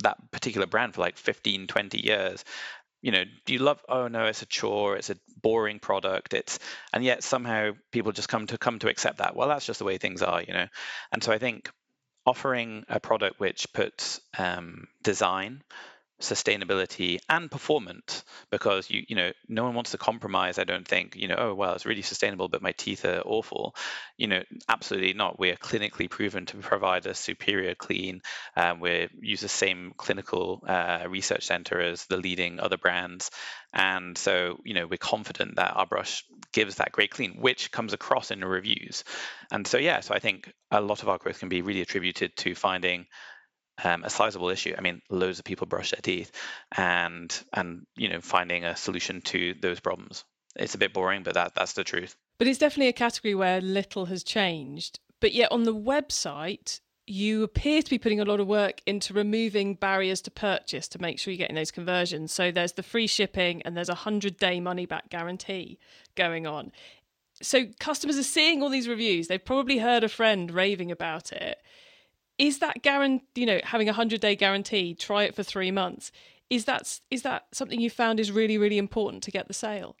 that 0.03 0.31
particular 0.31 0.67
brand 0.67 0.93
for 0.95 1.01
like 1.01 1.17
15 1.17 1.67
20 1.67 2.05
years. 2.05 2.43
You 3.01 3.11
know 3.11 3.23
do 3.45 3.53
you 3.53 3.59
love 3.59 3.81
oh 3.89 4.07
no 4.07 4.25
it's 4.25 4.43
a 4.43 4.45
chore 4.45 4.95
it's 4.95 5.09
a 5.09 5.15
boring 5.41 5.79
product 5.79 6.35
it's 6.35 6.59
and 6.93 7.03
yet 7.03 7.23
somehow 7.23 7.71
people 7.91 8.11
just 8.11 8.29
come 8.29 8.45
to 8.47 8.57
come 8.57 8.79
to 8.79 8.89
accept 8.89 9.17
that. 9.17 9.35
Well 9.35 9.47
that's 9.47 9.65
just 9.65 9.79
the 9.79 9.85
way 9.85 9.97
things 9.97 10.21
are 10.21 10.41
you 10.41 10.53
know? 10.53 10.67
And 11.11 11.23
so 11.23 11.31
i 11.31 11.37
think 11.37 11.69
offering 12.25 12.85
a 12.87 12.99
product 12.99 13.39
which 13.39 13.67
puts 13.73 14.21
um, 14.37 14.87
design 15.03 15.63
sustainability 16.21 17.19
and 17.29 17.49
performance 17.49 18.23
because 18.51 18.89
you 18.89 19.03
you 19.07 19.15
know 19.15 19.31
no 19.47 19.63
one 19.63 19.73
wants 19.73 19.91
to 19.91 19.97
compromise 19.97 20.59
i 20.59 20.63
don't 20.63 20.87
think 20.87 21.15
you 21.15 21.27
know 21.27 21.35
oh 21.37 21.53
well 21.53 21.73
it's 21.73 21.85
really 21.85 22.01
sustainable 22.01 22.47
but 22.47 22.61
my 22.61 22.71
teeth 22.73 23.05
are 23.05 23.21
awful. 23.25 23.75
You 24.17 24.27
know 24.27 24.43
absolutely 24.69 25.13
not. 25.13 25.39
We 25.39 25.49
are 25.49 25.55
clinically 25.55 26.09
proven 26.09 26.45
to 26.47 26.57
provide 26.57 27.05
a 27.05 27.13
superior 27.13 27.75
clean 27.75 28.21
um, 28.55 28.79
we 28.79 29.09
use 29.19 29.41
the 29.41 29.49
same 29.49 29.93
clinical 29.97 30.63
uh, 30.67 31.05
research 31.09 31.45
center 31.45 31.79
as 31.79 32.05
the 32.05 32.17
leading 32.17 32.59
other 32.59 32.77
brands. 32.77 33.31
And 33.73 34.17
so 34.17 34.59
you 34.63 34.73
know 34.73 34.87
we're 34.87 34.97
confident 34.97 35.55
that 35.55 35.75
our 35.75 35.85
brush 35.85 36.23
gives 36.53 36.75
that 36.75 36.91
great 36.91 37.11
clean 37.11 37.37
which 37.39 37.71
comes 37.71 37.93
across 37.93 38.31
in 38.31 38.41
the 38.41 38.47
reviews. 38.47 39.03
And 39.51 39.65
so 39.65 39.77
yeah 39.77 40.01
so 40.01 40.13
i 40.13 40.19
think 40.19 40.51
a 40.69 40.81
lot 40.81 41.01
of 41.01 41.09
our 41.09 41.17
growth 41.17 41.39
can 41.39 41.49
be 41.49 41.61
really 41.61 41.81
attributed 41.81 42.35
to 42.37 42.55
finding 42.55 43.05
um, 43.83 44.03
a 44.03 44.09
sizable 44.09 44.49
issue. 44.49 44.75
I 44.77 44.81
mean, 44.81 45.01
loads 45.09 45.39
of 45.39 45.45
people 45.45 45.67
brush 45.67 45.91
their 45.91 46.01
teeth, 46.01 46.31
and 46.75 47.43
and 47.53 47.85
you 47.95 48.09
know 48.09 48.21
finding 48.21 48.65
a 48.65 48.75
solution 48.75 49.21
to 49.21 49.55
those 49.61 49.79
problems. 49.79 50.23
It's 50.55 50.75
a 50.75 50.77
bit 50.77 50.93
boring, 50.93 51.23
but 51.23 51.35
that 51.35 51.55
that's 51.55 51.73
the 51.73 51.83
truth. 51.83 52.15
But 52.37 52.47
it's 52.47 52.59
definitely 52.59 52.89
a 52.89 52.93
category 52.93 53.35
where 53.35 53.61
little 53.61 54.05
has 54.05 54.23
changed. 54.23 54.99
But 55.19 55.33
yet 55.33 55.51
on 55.51 55.63
the 55.63 55.75
website, 55.75 56.79
you 57.05 57.43
appear 57.43 57.81
to 57.81 57.89
be 57.89 57.99
putting 57.99 58.19
a 58.19 58.25
lot 58.25 58.39
of 58.39 58.47
work 58.47 58.81
into 58.85 59.13
removing 59.13 59.75
barriers 59.75 60.21
to 60.21 60.31
purchase 60.31 60.87
to 60.89 61.01
make 61.01 61.19
sure 61.19 61.31
you're 61.31 61.37
getting 61.37 61.55
those 61.55 61.71
conversions. 61.71 62.33
So 62.33 62.51
there's 62.51 62.73
the 62.73 62.83
free 62.83 63.07
shipping 63.07 63.61
and 63.63 63.77
there's 63.77 63.89
a 63.89 63.93
100 63.93 64.37
day 64.37 64.59
money 64.59 64.85
back 64.85 65.09
guarantee 65.09 65.77
going 66.15 66.47
on. 66.47 66.71
So 67.41 67.65
customers 67.79 68.17
are 68.17 68.23
seeing 68.23 68.61
all 68.61 68.69
these 68.69 68.87
reviews. 68.87 69.27
They've 69.27 69.43
probably 69.43 69.77
heard 69.77 70.03
a 70.03 70.09
friend 70.09 70.51
raving 70.51 70.91
about 70.91 71.31
it 71.31 71.61
is 72.41 72.57
that 72.57 72.81
guarantee 72.81 73.23
you 73.35 73.45
know 73.45 73.59
having 73.63 73.87
a 73.87 73.91
100 73.91 74.19
day 74.19 74.35
guarantee 74.35 74.95
try 74.95 75.23
it 75.23 75.35
for 75.35 75.43
three 75.43 75.71
months 75.71 76.11
is 76.49 76.65
that 76.65 76.99
is 77.09 77.21
that 77.21 77.45
something 77.53 77.79
you 77.79 77.89
found 77.89 78.19
is 78.19 78.31
really 78.31 78.57
really 78.57 78.77
important 78.77 79.23
to 79.23 79.31
get 79.31 79.47
the 79.47 79.53
sale? 79.53 79.95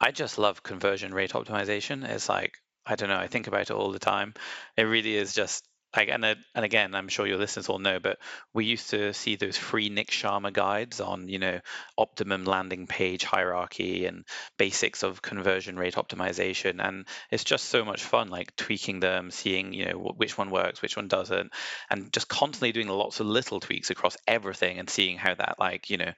I 0.00 0.12
just 0.12 0.38
love 0.38 0.62
conversion 0.62 1.12
rate 1.12 1.32
optimization. 1.32 2.08
It's 2.08 2.28
like 2.28 2.54
i 2.86 2.94
don't 2.94 3.10
know 3.10 3.18
i 3.18 3.26
think 3.26 3.46
about 3.46 3.62
it 3.62 3.72
all 3.72 3.92
the 3.92 3.98
time. 3.98 4.32
It 4.76 4.84
really 4.84 5.16
is 5.16 5.34
just 5.34 5.68
like 5.96 6.08
and 6.08 6.24
and 6.24 6.64
again, 6.64 6.94
I'm 6.94 7.08
sure 7.08 7.26
your 7.26 7.38
listeners 7.38 7.68
all 7.68 7.78
know, 7.78 7.98
but 7.98 8.18
we 8.54 8.64
used 8.64 8.90
to 8.90 9.12
see 9.12 9.36
those 9.36 9.56
free 9.56 9.88
Nick 9.88 10.10
Sharma 10.10 10.52
guides 10.52 11.00
on 11.00 11.28
you 11.28 11.38
know 11.38 11.60
optimum 11.98 12.44
landing 12.44 12.86
page 12.86 13.24
hierarchy 13.24 14.06
and 14.06 14.24
basics 14.56 15.02
of 15.02 15.22
conversion 15.22 15.76
rate 15.76 15.94
optimization, 15.94 16.84
and 16.86 17.06
it's 17.30 17.44
just 17.44 17.66
so 17.66 17.84
much 17.84 18.04
fun, 18.04 18.28
like 18.28 18.54
tweaking 18.56 19.00
them, 19.00 19.30
seeing 19.30 19.72
you 19.72 19.86
know 19.86 20.14
which 20.16 20.38
one 20.38 20.50
works, 20.50 20.80
which 20.80 20.96
one 20.96 21.08
doesn't, 21.08 21.52
and 21.90 22.12
just 22.12 22.28
constantly 22.28 22.72
doing 22.72 22.88
lots 22.88 23.20
of 23.20 23.26
little 23.26 23.60
tweaks 23.60 23.90
across 23.90 24.16
everything 24.28 24.78
and 24.78 24.88
seeing 24.88 25.18
how 25.18 25.34
that 25.34 25.56
like 25.58 25.90
you 25.90 25.96
know 25.96 26.12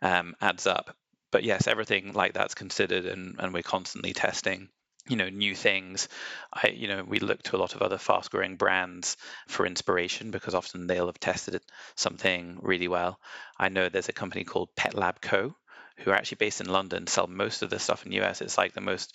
um, 0.00 0.34
adds 0.40 0.66
up. 0.66 0.96
But 1.30 1.44
yes, 1.44 1.66
everything 1.66 2.14
like 2.14 2.32
that's 2.32 2.54
considered, 2.54 3.04
and 3.04 3.36
and 3.38 3.52
we're 3.52 3.62
constantly 3.62 4.14
testing 4.14 4.70
you 5.08 5.16
know 5.16 5.28
new 5.28 5.54
things 5.54 6.08
i 6.52 6.68
you 6.68 6.88
know 6.88 7.02
we 7.04 7.18
look 7.18 7.42
to 7.42 7.56
a 7.56 7.58
lot 7.58 7.74
of 7.74 7.82
other 7.82 7.98
fast 7.98 8.30
growing 8.30 8.56
brands 8.56 9.16
for 9.46 9.66
inspiration 9.66 10.30
because 10.30 10.54
often 10.54 10.86
they'll 10.86 11.06
have 11.06 11.20
tested 11.20 11.62
something 11.96 12.58
really 12.60 12.88
well 12.88 13.18
i 13.58 13.68
know 13.68 13.88
there's 13.88 14.08
a 14.08 14.12
company 14.12 14.44
called 14.44 14.68
PetLab 14.76 15.20
Co 15.20 15.54
who 15.98 16.10
are 16.10 16.14
actually 16.14 16.36
based 16.36 16.60
in 16.60 16.68
london 16.68 17.06
sell 17.06 17.26
most 17.26 17.62
of 17.62 17.70
the 17.70 17.78
stuff 17.78 18.04
in 18.04 18.10
the 18.10 18.20
us 18.20 18.40
it's 18.40 18.58
like 18.58 18.74
the 18.74 18.80
most 18.80 19.14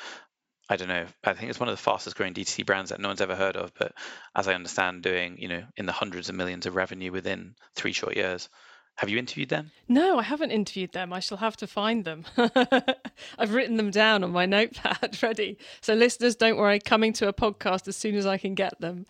I 0.70 0.78
don't 0.78 0.88
know. 0.88 1.06
I 1.26 1.34
think 1.34 1.50
it's 1.50 1.60
one 1.60 1.68
of 1.68 1.76
the 1.76 1.82
fastest 1.82 2.16
growing 2.16 2.34
DTC 2.34 2.66
brands 2.66 2.90
that 2.90 3.00
no 3.00 3.10
one's 3.10 3.20
ever 3.20 3.36
heard 3.36 3.58
of, 3.58 3.74
but 3.78 3.94
as 4.34 4.48
I 4.48 4.54
understand, 4.54 5.04
doing 5.04 5.38
you 5.38 5.50
know 5.50 5.64
in 5.76 5.86
the 5.86 5.92
hundreds 5.92 6.30
of 6.30 6.36
millions 6.36 6.66
of 6.66 6.76
revenue 6.76 7.12
within 7.12 7.56
three 7.76 7.92
short 7.92 8.16
years. 8.16 8.48
Have 8.98 9.10
you 9.10 9.18
interviewed 9.18 9.50
them? 9.50 9.72
No, 9.88 10.20
I 10.20 10.24
haven't 10.24 10.52
interviewed 10.52 10.92
them. 10.92 11.12
I 11.12 11.20
shall 11.20 11.40
have 11.40 11.58
to 11.58 11.68
find 11.68 12.06
them. 12.06 12.26
I've 13.40 13.54
written 13.54 13.78
them 13.78 13.90
down 13.90 14.24
on 14.24 14.32
my 14.32 14.46
notepad 14.46 15.18
ready. 15.24 15.58
So, 15.82 15.94
listeners, 15.94 16.36
don't 16.36 16.58
worry, 16.58 16.80
coming 16.80 17.12
to 17.14 17.28
a 17.28 17.34
podcast 17.34 17.88
as 17.88 17.98
soon 17.98 18.16
as 18.16 18.26
I 18.26 18.38
can 18.38 18.54
get 18.54 18.80
them. 18.80 19.06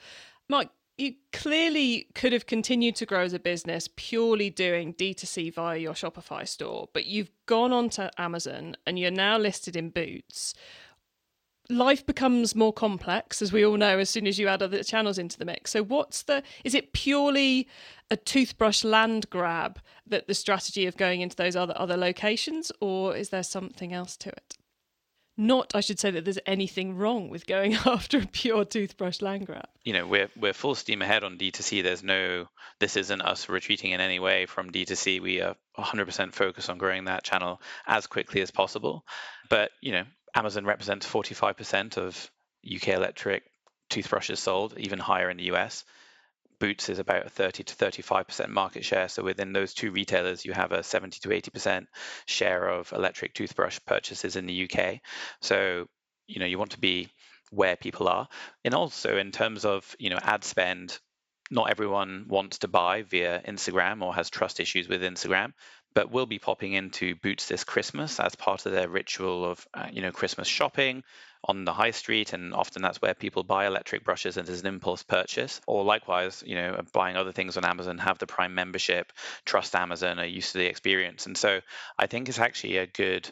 Mike, 0.47 0.69
you 0.97 1.15
clearly 1.31 2.07
could 2.13 2.33
have 2.33 2.45
continued 2.45 2.95
to 2.97 3.05
grow 3.05 3.23
as 3.23 3.33
a 3.33 3.39
business 3.39 3.89
purely 3.95 4.49
doing 4.49 4.93
D2C 4.93 5.53
via 5.53 5.77
your 5.77 5.93
Shopify 5.93 6.47
store, 6.47 6.87
but 6.93 7.05
you've 7.05 7.31
gone 7.45 7.73
on 7.73 7.89
to 7.89 8.11
Amazon 8.17 8.77
and 8.85 8.99
you're 8.99 9.11
now 9.11 9.37
listed 9.37 9.75
in 9.75 9.89
Boots 9.89 10.53
life 11.69 12.05
becomes 12.05 12.55
more 12.55 12.73
complex 12.73 13.41
as 13.41 13.53
we 13.53 13.65
all 13.65 13.77
know 13.77 13.99
as 13.99 14.09
soon 14.09 14.27
as 14.27 14.37
you 14.37 14.47
add 14.47 14.61
other 14.61 14.83
channels 14.83 15.17
into 15.17 15.37
the 15.37 15.45
mix. 15.45 15.71
So 15.71 15.83
what's 15.83 16.23
the 16.23 16.43
is 16.63 16.75
it 16.75 16.93
purely 16.93 17.67
a 18.11 18.17
toothbrush 18.17 18.83
land 18.83 19.29
grab 19.29 19.79
that 20.07 20.27
the 20.27 20.33
strategy 20.33 20.85
of 20.85 20.97
going 20.97 21.21
into 21.21 21.35
those 21.35 21.55
other 21.55 21.73
other 21.77 21.97
locations 21.97 22.71
or 22.81 23.15
is 23.15 23.29
there 23.29 23.43
something 23.43 23.93
else 23.93 24.17
to 24.17 24.29
it? 24.29 24.57
Not 25.35 25.73
i 25.73 25.79
should 25.79 25.99
say 25.99 26.11
that 26.11 26.25
there's 26.25 26.39
anything 26.45 26.95
wrong 26.95 27.29
with 27.29 27.47
going 27.47 27.73
after 27.85 28.19
a 28.19 28.27
pure 28.27 28.65
toothbrush 28.65 29.21
land 29.21 29.47
grab. 29.47 29.67
You 29.83 29.93
know 29.93 30.05
we're 30.05 30.29
we're 30.35 30.53
full 30.53 30.75
steam 30.75 31.01
ahead 31.01 31.23
on 31.23 31.37
d2c 31.37 31.81
there's 31.81 32.03
no 32.03 32.45
this 32.79 32.97
isn't 32.97 33.21
us 33.21 33.47
retreating 33.47 33.91
in 33.91 34.01
any 34.01 34.19
way 34.19 34.45
from 34.45 34.69
d2c 34.69 35.21
we 35.21 35.41
are 35.41 35.55
100% 35.79 36.33
focused 36.33 36.69
on 36.69 36.77
growing 36.77 37.05
that 37.05 37.23
channel 37.23 37.61
as 37.87 38.05
quickly 38.05 38.41
as 38.41 38.51
possible. 38.51 39.05
But 39.49 39.71
you 39.81 39.93
know 39.93 40.03
Amazon 40.35 40.65
represents 40.65 41.05
45% 41.05 41.97
of 41.97 42.31
UK 42.65 42.89
electric 42.89 43.43
toothbrushes 43.89 44.39
sold, 44.39 44.77
even 44.77 44.99
higher 44.99 45.29
in 45.29 45.37
the 45.37 45.51
US. 45.53 45.83
Boots 46.59 46.89
is 46.89 46.99
about 46.99 47.25
a 47.25 47.29
30 47.29 47.63
to 47.63 47.75
35% 47.75 48.49
market 48.49 48.85
share. 48.85 49.09
So 49.09 49.23
within 49.23 49.53
those 49.53 49.73
two 49.73 49.91
retailers, 49.91 50.45
you 50.45 50.53
have 50.53 50.71
a 50.71 50.83
70 50.83 51.19
to 51.21 51.29
80% 51.29 51.85
share 52.25 52.67
of 52.67 52.91
electric 52.93 53.33
toothbrush 53.33 53.79
purchases 53.85 54.35
in 54.35 54.45
the 54.45 54.69
UK. 54.69 54.99
So, 55.41 55.87
you 56.27 56.39
know, 56.39 56.45
you 56.45 56.57
want 56.57 56.71
to 56.71 56.79
be 56.79 57.09
where 57.51 57.75
people 57.75 58.07
are. 58.07 58.27
And 58.63 58.73
also 58.73 59.17
in 59.17 59.31
terms 59.31 59.65
of, 59.65 59.95
you 59.99 60.09
know, 60.09 60.19
ad 60.21 60.43
spend, 60.43 60.97
not 61.51 61.69
everyone 61.69 62.25
wants 62.27 62.59
to 62.59 62.67
buy 62.67 63.03
via 63.03 63.41
Instagram 63.45 64.01
or 64.01 64.15
has 64.15 64.29
trust 64.29 64.59
issues 64.59 64.87
with 64.87 65.01
Instagram 65.01 65.53
but 65.93 66.11
will 66.11 66.25
be 66.25 66.39
popping 66.39 66.73
into 66.73 67.15
Boots 67.15 67.47
this 67.47 67.63
Christmas 67.63 68.19
as 68.19 68.35
part 68.35 68.65
of 68.65 68.71
their 68.71 68.89
ritual 68.89 69.45
of, 69.45 69.67
uh, 69.73 69.87
you 69.91 70.01
know, 70.01 70.11
Christmas 70.11 70.47
shopping 70.47 71.03
on 71.45 71.65
the 71.65 71.73
high 71.73 71.91
street, 71.91 72.33
and 72.33 72.53
often 72.53 72.81
that's 72.81 73.01
where 73.01 73.13
people 73.13 73.43
buy 73.43 73.67
electric 73.67 74.03
brushes 74.03 74.37
and 74.37 74.47
as 74.47 74.61
an 74.61 74.67
impulse 74.67 75.03
purchase. 75.03 75.59
Or 75.67 75.83
likewise, 75.83 76.43
you 76.45 76.55
know, 76.55 76.81
buying 76.93 77.17
other 77.17 77.33
things 77.33 77.57
on 77.57 77.65
Amazon, 77.65 77.97
have 77.97 78.17
the 78.17 78.27
Prime 78.27 78.55
membership, 78.55 79.11
trust 79.45 79.75
Amazon, 79.75 80.19
are 80.19 80.25
used 80.25 80.53
to 80.53 80.59
the 80.59 80.65
experience, 80.65 81.25
and 81.25 81.37
so 81.37 81.59
I 81.97 82.07
think 82.07 82.29
it's 82.29 82.39
actually 82.39 82.77
a 82.77 82.87
good 82.87 83.29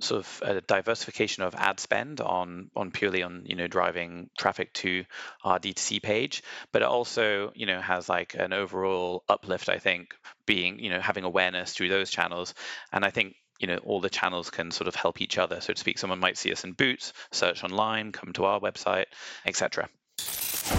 sort 0.00 0.20
of 0.20 0.42
a 0.44 0.60
diversification 0.60 1.42
of 1.42 1.54
ad 1.56 1.80
spend 1.80 2.20
on 2.20 2.70
on 2.76 2.90
purely 2.92 3.22
on 3.22 3.42
you 3.46 3.56
know 3.56 3.66
driving 3.66 4.30
traffic 4.38 4.72
to 4.72 5.04
our 5.42 5.58
D2C 5.58 6.02
page, 6.02 6.42
but 6.70 6.82
it 6.82 6.88
also 6.88 7.50
you 7.54 7.66
know 7.66 7.80
has 7.80 8.08
like 8.08 8.34
an 8.34 8.52
overall 8.52 9.24
uplift. 9.28 9.68
I 9.68 9.78
think 9.78 10.14
being 10.48 10.80
you 10.80 10.90
know 10.90 11.00
having 11.00 11.22
awareness 11.22 11.72
through 11.72 11.90
those 11.90 12.10
channels, 12.10 12.54
and 12.92 13.04
I 13.04 13.10
think 13.10 13.36
you 13.60 13.68
know 13.68 13.76
all 13.84 14.00
the 14.00 14.10
channels 14.10 14.50
can 14.50 14.72
sort 14.72 14.88
of 14.88 14.96
help 14.96 15.20
each 15.20 15.38
other, 15.38 15.60
so 15.60 15.72
to 15.72 15.78
speak. 15.78 15.98
Someone 15.98 16.18
might 16.18 16.36
see 16.36 16.50
us 16.50 16.64
in 16.64 16.72
Boots, 16.72 17.12
search 17.30 17.62
online, 17.62 18.10
come 18.10 18.32
to 18.32 18.46
our 18.46 18.58
website, 18.58 19.06
etc. 19.46 19.88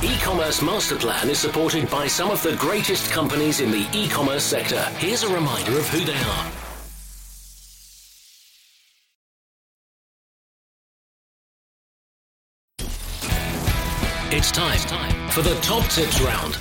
E-commerce 0.04 0.62
master 0.62 0.98
plan 0.98 1.30
is 1.30 1.40
supported 1.40 1.90
by 1.90 2.08
some 2.08 2.30
of 2.32 2.44
the 2.44 2.56
greatest 2.58 3.12
companies 3.12 3.60
in 3.60 3.72
the 3.72 3.88
e-commerce 3.94 4.44
sector. 4.44 4.82
Here's 4.98 5.24
a 5.24 5.34
reminder 5.34 5.78
of 5.78 5.88
who 5.88 6.04
they 6.04 6.18
are. 6.18 6.52
It's 14.32 14.52
time 14.52 15.30
for 15.32 15.42
the 15.42 15.56
top 15.62 15.84
tips 15.90 16.22
round. 16.22 16.58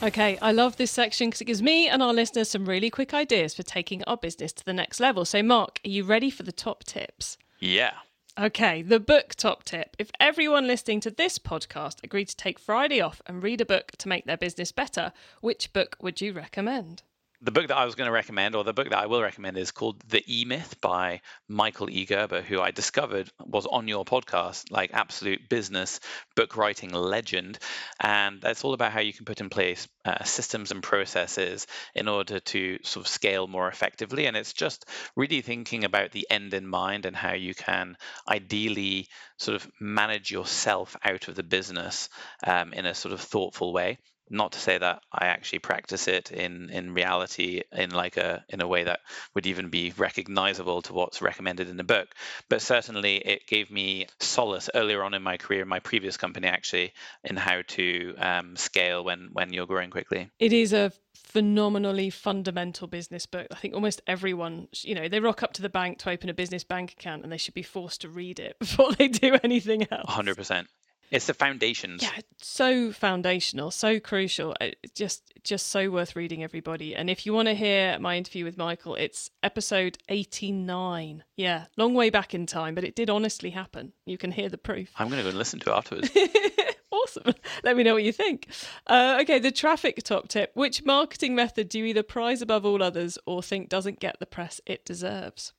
Okay, 0.00 0.38
I 0.40 0.52
love 0.52 0.76
this 0.76 0.92
section 0.92 1.28
because 1.28 1.40
it 1.40 1.46
gives 1.46 1.60
me 1.60 1.88
and 1.88 2.00
our 2.04 2.14
listeners 2.14 2.50
some 2.50 2.66
really 2.66 2.88
quick 2.88 3.12
ideas 3.12 3.52
for 3.52 3.64
taking 3.64 4.04
our 4.04 4.16
business 4.16 4.52
to 4.52 4.64
the 4.64 4.72
next 4.72 5.00
level. 5.00 5.24
So, 5.24 5.42
Mark, 5.42 5.80
are 5.84 5.88
you 5.88 6.04
ready 6.04 6.30
for 6.30 6.44
the 6.44 6.52
top 6.52 6.84
tips? 6.84 7.36
Yeah. 7.58 7.94
Okay, 8.38 8.82
the 8.82 9.00
book 9.00 9.34
top 9.34 9.64
tip. 9.64 9.96
If 9.98 10.12
everyone 10.20 10.68
listening 10.68 11.00
to 11.00 11.10
this 11.10 11.40
podcast 11.40 12.04
agreed 12.04 12.28
to 12.28 12.36
take 12.36 12.60
Friday 12.60 13.00
off 13.00 13.20
and 13.26 13.42
read 13.42 13.60
a 13.60 13.66
book 13.66 13.90
to 13.98 14.08
make 14.08 14.24
their 14.24 14.36
business 14.36 14.70
better, 14.70 15.12
which 15.40 15.72
book 15.72 15.96
would 16.00 16.20
you 16.20 16.32
recommend? 16.32 17.02
The 17.40 17.52
book 17.52 17.68
that 17.68 17.76
I 17.76 17.84
was 17.84 17.94
going 17.94 18.06
to 18.08 18.12
recommend, 18.12 18.56
or 18.56 18.64
the 18.64 18.72
book 18.72 18.90
that 18.90 18.98
I 18.98 19.06
will 19.06 19.22
recommend, 19.22 19.56
is 19.56 19.70
called 19.70 20.02
The 20.08 20.24
E 20.26 20.44
Myth 20.44 20.80
by 20.80 21.20
Michael 21.46 21.88
E. 21.88 22.04
Gerber, 22.04 22.42
who 22.42 22.60
I 22.60 22.72
discovered 22.72 23.30
was 23.38 23.64
on 23.64 23.86
your 23.86 24.04
podcast, 24.04 24.72
like 24.72 24.90
absolute 24.92 25.48
business 25.48 26.00
book 26.34 26.56
writing 26.56 26.90
legend. 26.90 27.60
And 28.00 28.40
that's 28.40 28.64
all 28.64 28.74
about 28.74 28.90
how 28.90 29.00
you 29.00 29.12
can 29.12 29.24
put 29.24 29.40
in 29.40 29.50
place 29.50 29.86
uh, 30.04 30.24
systems 30.24 30.72
and 30.72 30.82
processes 30.82 31.68
in 31.94 32.08
order 32.08 32.40
to 32.40 32.78
sort 32.82 33.06
of 33.06 33.08
scale 33.08 33.46
more 33.46 33.68
effectively. 33.68 34.26
And 34.26 34.36
it's 34.36 34.52
just 34.52 34.86
really 35.14 35.40
thinking 35.40 35.84
about 35.84 36.10
the 36.10 36.26
end 36.28 36.54
in 36.54 36.66
mind 36.66 37.06
and 37.06 37.14
how 37.14 37.34
you 37.34 37.54
can 37.54 37.96
ideally 38.28 39.06
sort 39.36 39.54
of 39.54 39.70
manage 39.80 40.32
yourself 40.32 40.96
out 41.04 41.28
of 41.28 41.36
the 41.36 41.44
business 41.44 42.08
um, 42.44 42.72
in 42.72 42.84
a 42.84 42.94
sort 42.94 43.12
of 43.12 43.20
thoughtful 43.20 43.72
way 43.72 43.98
not 44.30 44.52
to 44.52 44.58
say 44.58 44.78
that 44.78 45.02
I 45.12 45.26
actually 45.26 45.60
practice 45.60 46.08
it 46.08 46.30
in 46.30 46.70
in 46.70 46.94
reality 46.94 47.62
in 47.72 47.90
like 47.90 48.16
a 48.16 48.44
in 48.48 48.60
a 48.60 48.68
way 48.68 48.84
that 48.84 49.00
would 49.34 49.46
even 49.46 49.68
be 49.68 49.92
recognizable 49.96 50.82
to 50.82 50.92
what's 50.92 51.22
recommended 51.22 51.68
in 51.68 51.76
the 51.76 51.84
book, 51.84 52.14
but 52.48 52.62
certainly 52.62 53.16
it 53.16 53.46
gave 53.46 53.70
me 53.70 54.06
solace 54.20 54.70
earlier 54.74 55.02
on 55.02 55.14
in 55.14 55.22
my 55.22 55.36
career, 55.36 55.62
in 55.62 55.68
my 55.68 55.80
previous 55.80 56.16
company 56.16 56.48
actually, 56.48 56.92
in 57.24 57.36
how 57.36 57.62
to 57.68 58.14
um, 58.18 58.56
scale 58.56 59.04
when 59.04 59.30
when 59.32 59.52
you're 59.52 59.66
growing 59.66 59.90
quickly. 59.90 60.30
It 60.38 60.52
is 60.52 60.72
a 60.72 60.92
phenomenally 61.28 62.10
fundamental 62.10 62.86
business 62.86 63.26
book. 63.26 63.46
I 63.50 63.56
think 63.56 63.74
almost 63.74 64.00
everyone, 64.06 64.68
you 64.82 64.94
know, 64.94 65.08
they 65.08 65.20
rock 65.20 65.42
up 65.42 65.52
to 65.54 65.62
the 65.62 65.68
bank 65.68 65.98
to 65.98 66.10
open 66.10 66.30
a 66.30 66.34
business 66.34 66.64
bank 66.64 66.92
account 66.92 67.22
and 67.22 67.30
they 67.30 67.36
should 67.36 67.54
be 67.54 67.62
forced 67.62 68.00
to 68.00 68.08
read 68.08 68.38
it 68.40 68.58
before 68.60 68.92
they 68.92 69.08
do 69.08 69.36
anything 69.42 69.86
else. 69.90 70.10
100%. 70.10 70.66
It's 71.10 71.26
the 71.26 71.34
foundations. 71.34 72.02
Yeah, 72.02 72.20
so 72.38 72.92
foundational, 72.92 73.70
so 73.70 73.98
crucial. 73.98 74.54
It 74.60 74.76
just 74.94 75.22
just 75.42 75.68
so 75.68 75.90
worth 75.90 76.16
reading, 76.16 76.42
everybody. 76.42 76.94
And 76.94 77.08
if 77.08 77.24
you 77.24 77.32
want 77.32 77.48
to 77.48 77.54
hear 77.54 77.98
my 77.98 78.16
interview 78.16 78.44
with 78.44 78.58
Michael, 78.58 78.94
it's 78.94 79.30
episode 79.42 79.96
89. 80.08 81.24
Yeah, 81.36 81.66
long 81.76 81.94
way 81.94 82.10
back 82.10 82.34
in 82.34 82.44
time, 82.46 82.74
but 82.74 82.84
it 82.84 82.94
did 82.94 83.08
honestly 83.08 83.50
happen. 83.50 83.92
You 84.04 84.18
can 84.18 84.32
hear 84.32 84.48
the 84.48 84.58
proof. 84.58 84.90
I'm 84.96 85.08
going 85.08 85.18
to 85.18 85.22
go 85.22 85.30
and 85.30 85.38
listen 85.38 85.60
to 85.60 85.70
it 85.70 85.74
afterwards. 85.74 86.10
awesome. 86.90 87.34
Let 87.64 87.76
me 87.76 87.82
know 87.82 87.94
what 87.94 88.02
you 88.02 88.12
think. 88.12 88.48
Uh, 88.86 89.18
okay, 89.22 89.38
the 89.38 89.50
traffic 89.50 90.02
top 90.02 90.28
tip. 90.28 90.50
Which 90.54 90.84
marketing 90.84 91.34
method 91.34 91.68
do 91.68 91.78
you 91.78 91.86
either 91.86 92.02
prize 92.02 92.42
above 92.42 92.66
all 92.66 92.82
others 92.82 93.18
or 93.26 93.42
think 93.42 93.68
doesn't 93.68 94.00
get 94.00 94.18
the 94.20 94.26
press 94.26 94.60
it 94.66 94.84
deserves? 94.84 95.52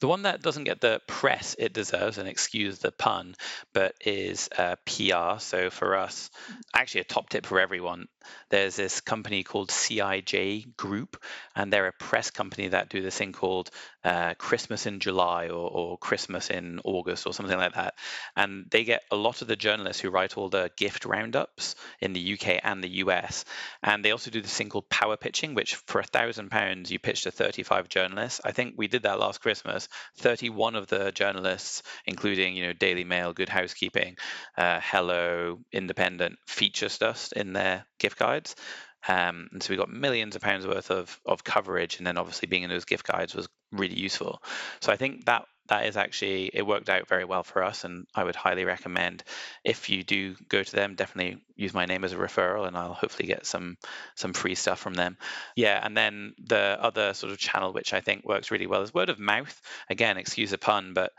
The 0.00 0.08
one 0.08 0.22
that 0.22 0.40
doesn't 0.40 0.64
get 0.64 0.80
the 0.80 1.00
press 1.06 1.54
it 1.58 1.74
deserves, 1.74 2.16
and 2.16 2.26
excuse 2.26 2.78
the 2.78 2.90
pun, 2.90 3.34
but 3.74 3.94
is 4.00 4.48
uh, 4.56 4.76
PR. 4.86 5.38
So 5.38 5.68
for 5.68 5.96
us, 5.96 6.30
actually 6.74 7.02
a 7.02 7.04
top 7.04 7.28
tip 7.28 7.44
for 7.44 7.60
everyone. 7.60 8.08
There's 8.48 8.76
this 8.76 9.00
company 9.00 9.42
called 9.42 9.70
CIJ 9.70 10.76
Group, 10.76 11.22
and 11.54 11.72
they're 11.72 11.86
a 11.86 11.92
press 11.92 12.30
company 12.30 12.68
that 12.68 12.88
do 12.88 13.02
this 13.02 13.16
thing 13.16 13.32
called 13.32 13.70
uh, 14.04 14.34
Christmas 14.34 14.86
in 14.86 15.00
July 15.00 15.48
or, 15.48 15.70
or 15.70 15.98
Christmas 15.98 16.48
in 16.48 16.80
August 16.84 17.26
or 17.26 17.34
something 17.34 17.56
like 17.56 17.74
that. 17.74 17.94
And 18.36 18.66
they 18.70 18.84
get 18.84 19.02
a 19.10 19.16
lot 19.16 19.42
of 19.42 19.48
the 19.48 19.56
journalists 19.56 20.00
who 20.00 20.10
write 20.10 20.38
all 20.38 20.48
the 20.48 20.70
gift 20.76 21.04
roundups 21.04 21.74
in 22.00 22.12
the 22.14 22.34
UK 22.34 22.60
and 22.62 22.82
the 22.82 23.00
US. 23.04 23.44
And 23.82 24.04
they 24.04 24.12
also 24.12 24.30
do 24.30 24.40
this 24.40 24.54
thing 24.54 24.70
called 24.70 24.88
power 24.88 25.16
pitching, 25.16 25.54
which 25.54 25.74
for 25.74 26.00
a 26.00 26.04
thousand 26.04 26.50
pounds 26.50 26.90
you 26.90 26.98
pitch 26.98 27.22
to 27.22 27.30
35 27.30 27.88
journalists. 27.88 28.40
I 28.44 28.52
think 28.52 28.74
we 28.76 28.88
did 28.88 29.02
that 29.02 29.18
last 29.18 29.40
Christmas 29.40 29.88
31 30.18 30.74
of 30.74 30.86
the 30.86 31.12
journalists, 31.12 31.82
including 32.06 32.56
you 32.56 32.66
know 32.66 32.72
Daily 32.72 33.04
Mail, 33.04 33.32
Good 33.32 33.48
Housekeeping, 33.48 34.16
uh, 34.56 34.80
Hello, 34.82 35.58
Independent, 35.72 36.38
featured 36.46 37.02
us 37.02 37.32
in 37.32 37.52
their 37.52 37.86
gift 37.98 38.18
guides. 38.18 38.56
Um, 39.08 39.48
and 39.52 39.62
so 39.62 39.72
we 39.72 39.78
got 39.78 39.90
millions 39.90 40.36
of 40.36 40.42
pounds 40.42 40.66
worth 40.66 40.90
of, 40.90 41.18
of 41.24 41.42
coverage, 41.42 41.98
and 41.98 42.06
then 42.06 42.18
obviously 42.18 42.48
being 42.48 42.64
in 42.64 42.70
those 42.70 42.84
gift 42.84 43.06
guides 43.06 43.34
was 43.34 43.48
really 43.72 43.98
useful. 43.98 44.42
So 44.80 44.92
I 44.92 44.96
think 44.96 45.24
that 45.24 45.46
that 45.70 45.86
is 45.86 45.96
actually 45.96 46.50
it 46.52 46.66
worked 46.66 46.90
out 46.90 47.08
very 47.08 47.24
well 47.24 47.44
for 47.44 47.62
us, 47.62 47.84
and 47.84 48.06
I 48.14 48.24
would 48.24 48.34
highly 48.34 48.64
recommend 48.64 49.22
if 49.64 49.88
you 49.88 50.02
do 50.02 50.34
go 50.48 50.62
to 50.62 50.72
them, 50.72 50.96
definitely 50.96 51.42
use 51.54 51.72
my 51.72 51.86
name 51.86 52.04
as 52.04 52.12
a 52.12 52.16
referral, 52.16 52.66
and 52.66 52.76
I'll 52.76 52.92
hopefully 52.92 53.28
get 53.28 53.46
some 53.46 53.78
some 54.16 54.32
free 54.32 54.56
stuff 54.56 54.80
from 54.80 54.94
them. 54.94 55.16
Yeah, 55.56 55.80
and 55.82 55.96
then 55.96 56.34
the 56.38 56.76
other 56.80 57.14
sort 57.14 57.32
of 57.32 57.38
channel 57.38 57.72
which 57.72 57.94
I 57.94 58.00
think 58.00 58.24
works 58.24 58.50
really 58.50 58.66
well 58.66 58.82
is 58.82 58.92
word 58.92 59.10
of 59.10 59.20
mouth. 59.20 59.60
Again, 59.88 60.18
excuse 60.18 60.50
the 60.50 60.58
pun, 60.58 60.92
but 60.92 61.12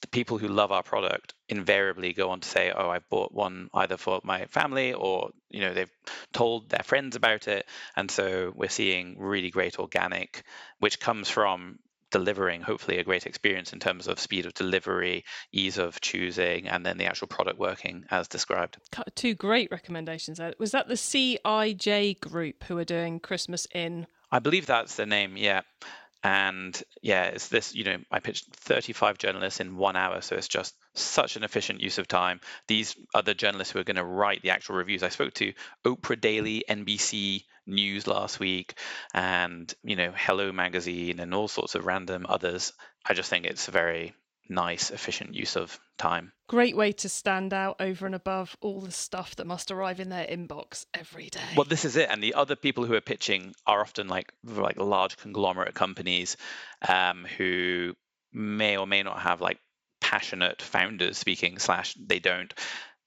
the 0.00 0.08
people 0.08 0.36
who 0.36 0.48
love 0.48 0.72
our 0.72 0.82
product 0.82 1.32
invariably 1.48 2.12
go 2.12 2.30
on 2.30 2.40
to 2.40 2.48
say, 2.48 2.72
"Oh, 2.72 2.90
I've 2.90 3.08
bought 3.08 3.32
one 3.32 3.68
either 3.72 3.96
for 3.96 4.20
my 4.24 4.46
family 4.46 4.94
or 4.94 5.30
you 5.48 5.60
know 5.60 5.74
they've 5.74 5.96
told 6.32 6.70
their 6.70 6.82
friends 6.82 7.14
about 7.14 7.46
it," 7.46 7.68
and 7.94 8.10
so 8.10 8.52
we're 8.56 8.68
seeing 8.68 9.16
really 9.16 9.50
great 9.50 9.78
organic, 9.78 10.42
which 10.80 10.98
comes 10.98 11.28
from 11.28 11.78
delivering 12.12 12.60
hopefully 12.62 12.98
a 12.98 13.04
great 13.04 13.26
experience 13.26 13.72
in 13.72 13.80
terms 13.80 14.06
of 14.06 14.20
speed 14.20 14.46
of 14.46 14.54
delivery, 14.54 15.24
ease 15.50 15.78
of 15.78 16.00
choosing, 16.00 16.68
and 16.68 16.86
then 16.86 16.98
the 16.98 17.06
actual 17.06 17.26
product 17.26 17.58
working 17.58 18.04
as 18.10 18.28
described. 18.28 18.76
Two 19.16 19.34
great 19.34 19.70
recommendations. 19.72 20.38
Was 20.58 20.70
that 20.70 20.86
the 20.86 20.94
CIJ 20.94 22.20
group 22.20 22.64
who 22.64 22.78
are 22.78 22.84
doing 22.84 23.18
Christmas 23.18 23.66
in? 23.74 24.06
I 24.30 24.38
believe 24.38 24.66
that's 24.66 24.94
the 24.94 25.06
name. 25.06 25.36
Yeah. 25.36 25.62
And 26.24 26.80
yeah, 27.02 27.24
it's 27.24 27.48
this, 27.48 27.74
you 27.74 27.84
know, 27.84 27.96
I 28.10 28.20
pitched 28.20 28.54
35 28.54 29.18
journalists 29.18 29.60
in 29.60 29.76
one 29.76 29.96
hour. 29.96 30.20
So 30.20 30.36
it's 30.36 30.48
just 30.48 30.74
such 30.94 31.36
an 31.36 31.42
efficient 31.42 31.80
use 31.80 31.98
of 31.98 32.06
time. 32.06 32.40
These 32.68 32.94
other 33.14 33.34
journalists 33.34 33.72
who 33.72 33.80
are 33.80 33.84
going 33.84 33.96
to 33.96 34.04
write 34.04 34.42
the 34.42 34.50
actual 34.50 34.76
reviews. 34.76 35.02
I 35.02 35.08
spoke 35.08 35.34
to 35.34 35.52
Oprah 35.84 36.20
Daily, 36.20 36.64
NBC 36.68 37.44
News 37.66 38.06
last 38.06 38.40
week, 38.40 38.74
and, 39.14 39.72
you 39.84 39.96
know, 39.96 40.12
Hello 40.14 40.50
Magazine 40.52 41.20
and 41.20 41.32
all 41.34 41.48
sorts 41.48 41.74
of 41.74 41.86
random 41.86 42.26
others. 42.28 42.72
I 43.04 43.14
just 43.14 43.30
think 43.30 43.46
it's 43.46 43.66
very 43.66 44.14
nice, 44.48 44.90
efficient 44.90 45.34
use 45.34 45.56
of 45.56 45.78
time. 45.98 46.32
Great 46.48 46.76
way 46.76 46.92
to 46.92 47.08
stand 47.08 47.54
out 47.54 47.76
over 47.80 48.06
and 48.06 48.14
above 48.14 48.56
all 48.60 48.80
the 48.80 48.90
stuff 48.90 49.36
that 49.36 49.46
must 49.46 49.70
arrive 49.70 50.00
in 50.00 50.08
their 50.08 50.26
inbox 50.26 50.84
every 50.94 51.28
day. 51.28 51.40
Well, 51.56 51.64
this 51.64 51.84
is 51.84 51.96
it, 51.96 52.08
and 52.10 52.22
the 52.22 52.34
other 52.34 52.56
people 52.56 52.84
who 52.84 52.94
are 52.94 53.00
pitching 53.00 53.54
are 53.66 53.80
often 53.80 54.08
like 54.08 54.32
like 54.44 54.76
large 54.78 55.16
conglomerate 55.16 55.74
companies 55.74 56.36
um, 56.86 57.26
who 57.38 57.94
may 58.32 58.76
or 58.76 58.86
may 58.86 59.02
not 59.02 59.20
have 59.20 59.40
like 59.40 59.58
passionate 60.00 60.60
founders 60.60 61.16
speaking 61.16 61.58
slash 61.58 61.94
they 61.94 62.18
don't 62.18 62.52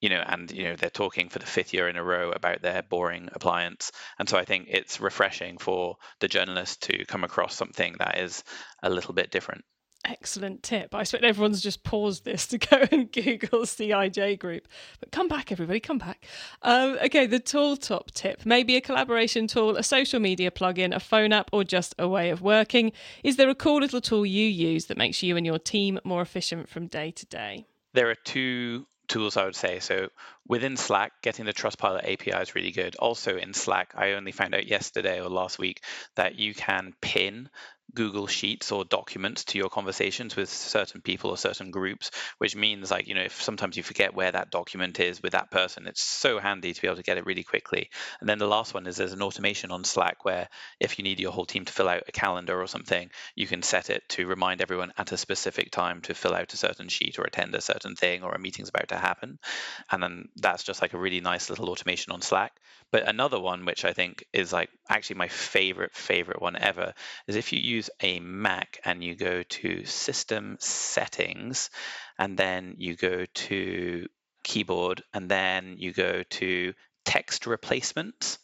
you 0.02 0.10
know 0.10 0.24
and 0.26 0.52
you 0.52 0.64
know 0.64 0.76
they're 0.76 0.90
talking 0.90 1.30
for 1.30 1.40
the 1.40 1.46
fifth 1.46 1.74
year 1.74 1.90
in 1.90 1.98
a 1.98 2.04
row 2.04 2.32
about 2.32 2.62
their 2.62 2.82
boring 2.84 3.30
appliance 3.34 3.92
and 4.18 4.30
so 4.30 4.38
i 4.38 4.46
think 4.46 4.68
it's 4.70 5.02
refreshing 5.02 5.58
for 5.58 5.98
the 6.20 6.28
journalist 6.28 6.84
to 6.84 7.06
come 7.06 7.24
across 7.24 7.56
something 7.56 7.96
that 8.00 8.18
is 8.18 8.44
a 8.82 8.90
little 8.90 9.14
bit 9.14 9.30
different 9.30 9.66
Excellent 10.08 10.62
tip. 10.62 10.94
I 10.94 11.02
expect 11.02 11.24
everyone's 11.24 11.62
just 11.62 11.84
paused 11.84 12.26
this 12.26 12.46
to 12.48 12.60
go 12.60 12.86
and 12.92 13.12
Google 13.12 13.62
CIJ 13.62 14.38
group. 14.38 14.68
But 15.00 15.12
come 15.12 15.28
back, 15.28 15.52
everybody, 15.52 15.80
come 15.80 15.98
back. 15.98 16.26
Um, 16.62 17.00
okay, 17.06 17.26
the 17.26 17.40
tool 17.40 17.76
top 17.76 18.12
tip. 18.12 18.46
Maybe 18.46 18.76
a 18.76 18.82
collaboration 18.82 19.48
tool, 19.48 19.78
a 19.78 19.84
social 19.84 20.20
media 20.20 20.52
plugin, 20.52 20.96
a 20.96 21.00
phone 21.00 21.34
app, 21.34 21.50
or 21.52 21.64
just 21.64 21.96
a 21.98 22.08
way 22.08 22.30
of 22.30 22.42
working. 22.42 22.92
Is 23.24 23.38
there 23.38 23.50
a 23.50 23.56
cool 23.56 23.80
little 23.80 24.02
tool 24.02 24.26
you 24.26 24.48
use 24.48 24.86
that 24.86 24.98
makes 24.98 25.24
you 25.24 25.38
and 25.38 25.46
your 25.46 25.58
team 25.60 26.00
more 26.04 26.22
efficient 26.22 26.70
from 26.70 26.86
day 26.86 27.10
to 27.12 27.26
day? 27.26 27.66
There 27.94 28.10
are 28.12 28.16
two 28.16 28.86
tools 29.08 29.38
I 29.38 29.46
would 29.46 29.56
say. 29.56 29.80
So 29.80 30.10
within 30.48 30.78
Slack, 30.78 31.14
getting 31.22 31.46
the 31.46 31.54
Trustpilot 31.54 32.12
API 32.12 32.42
is 32.42 32.56
really 32.56 32.72
good. 32.72 32.96
Also 32.98 33.38
in 33.38 33.54
Slack, 33.54 33.94
I 33.96 34.14
only 34.14 34.32
found 34.32 34.54
out 34.56 34.68
yesterday 34.68 35.20
or 35.22 35.30
last 35.30 35.60
week 35.60 35.84
that 36.16 36.36
you 36.36 36.54
can 36.54 36.94
pin 37.02 37.50
Google 37.96 38.28
Sheets 38.28 38.72
or 38.72 38.86
documents 38.86 39.46
to 39.46 39.58
your 39.58 39.70
conversations 39.70 40.36
with 40.36 40.50
certain 40.50 41.02
people 41.02 41.32
or 41.32 41.38
certain 41.38 41.72
groups, 41.72 42.12
which 42.38 42.56
means 42.56 42.92
like, 42.92 43.08
you 43.08 43.16
know, 43.16 43.24
if 43.24 43.42
sometimes 43.42 43.78
you 43.78 43.84
forget 43.84 44.14
where 44.14 44.32
that 44.32 44.52
document 44.52 45.00
is 45.00 45.24
with 45.24 45.32
that 45.32 45.50
person, 45.50 45.88
it's 45.88 46.04
so 46.04 46.40
handy 46.40 46.74
to 46.74 46.82
be 46.82 46.88
able 46.88 46.98
to 46.98 47.04
get 47.04 47.18
it 47.18 47.26
really 47.26 47.44
quickly. 47.44 47.90
And 48.20 48.30
then 48.30 48.38
the 48.38 48.48
last 48.48 48.74
one 48.74 48.86
is 48.86 48.98
there's 48.98 49.14
an 49.14 49.22
automation 49.22 49.72
on 49.72 49.84
Slack 49.84 50.26
where 50.26 50.50
if 50.80 51.00
you 51.00 51.04
need 51.04 51.20
your 51.20 51.32
whole 51.32 51.46
team 51.46 51.66
to 51.66 51.74
fill 51.74 51.90
out 51.90 52.04
a 52.08 52.12
calendar 52.12 52.62
or 52.62 52.68
something, 52.68 53.10
you 53.36 53.48
can 53.48 53.64
set 53.64 53.90
it 53.90 54.04
to 54.10 54.28
remind 54.28 54.62
everyone 54.62 54.94
at 54.98 55.12
a 55.12 55.18
specific 55.18 55.72
time 55.72 56.02
to 56.02 56.14
fill 56.14 56.36
out 56.36 56.54
a 56.54 56.58
certain 56.58 56.90
sheet 56.90 57.18
or 57.18 57.24
attend 57.24 57.56
a 57.56 57.62
certain 57.62 57.96
thing 57.96 58.24
or 58.24 58.34
a 58.34 58.40
meeting's 58.40 58.70
about 58.70 58.90
to 58.90 58.98
happen. 58.98 59.40
And 59.92 60.04
then 60.04 60.30
that's 60.36 60.64
just 60.64 60.82
like 60.82 60.94
a 60.94 61.00
really 61.00 61.22
nice 61.22 61.50
little 61.50 61.70
automation 61.70 62.12
on 62.12 62.22
Slack. 62.22 62.54
But 62.92 63.08
another 63.08 63.40
one, 63.40 63.66
which 63.66 63.86
I 63.86 63.94
think 63.94 64.26
is 64.32 64.54
like 64.54 64.70
actually 64.90 65.18
my 65.18 65.28
favorite, 65.28 65.94
favorite 65.96 66.42
one 66.42 66.56
ever, 66.56 66.94
is 67.28 67.36
if 67.36 67.54
you 67.54 67.60
use 67.60 67.90
a 68.02 68.20
Mac 68.20 68.80
and 68.86 69.04
you 69.04 69.16
go 69.16 69.44
to 69.44 69.86
System 69.86 70.58
Settings, 70.60 71.70
and 72.18 72.38
then 72.38 72.76
you 72.78 72.96
go 72.96 73.26
to 73.26 74.08
Keyboard, 74.44 75.04
and 75.14 75.30
then 75.30 75.76
you 75.78 75.92
go 75.94 76.24
to 76.24 76.74
Text 77.04 77.48
Replacements 77.48 78.40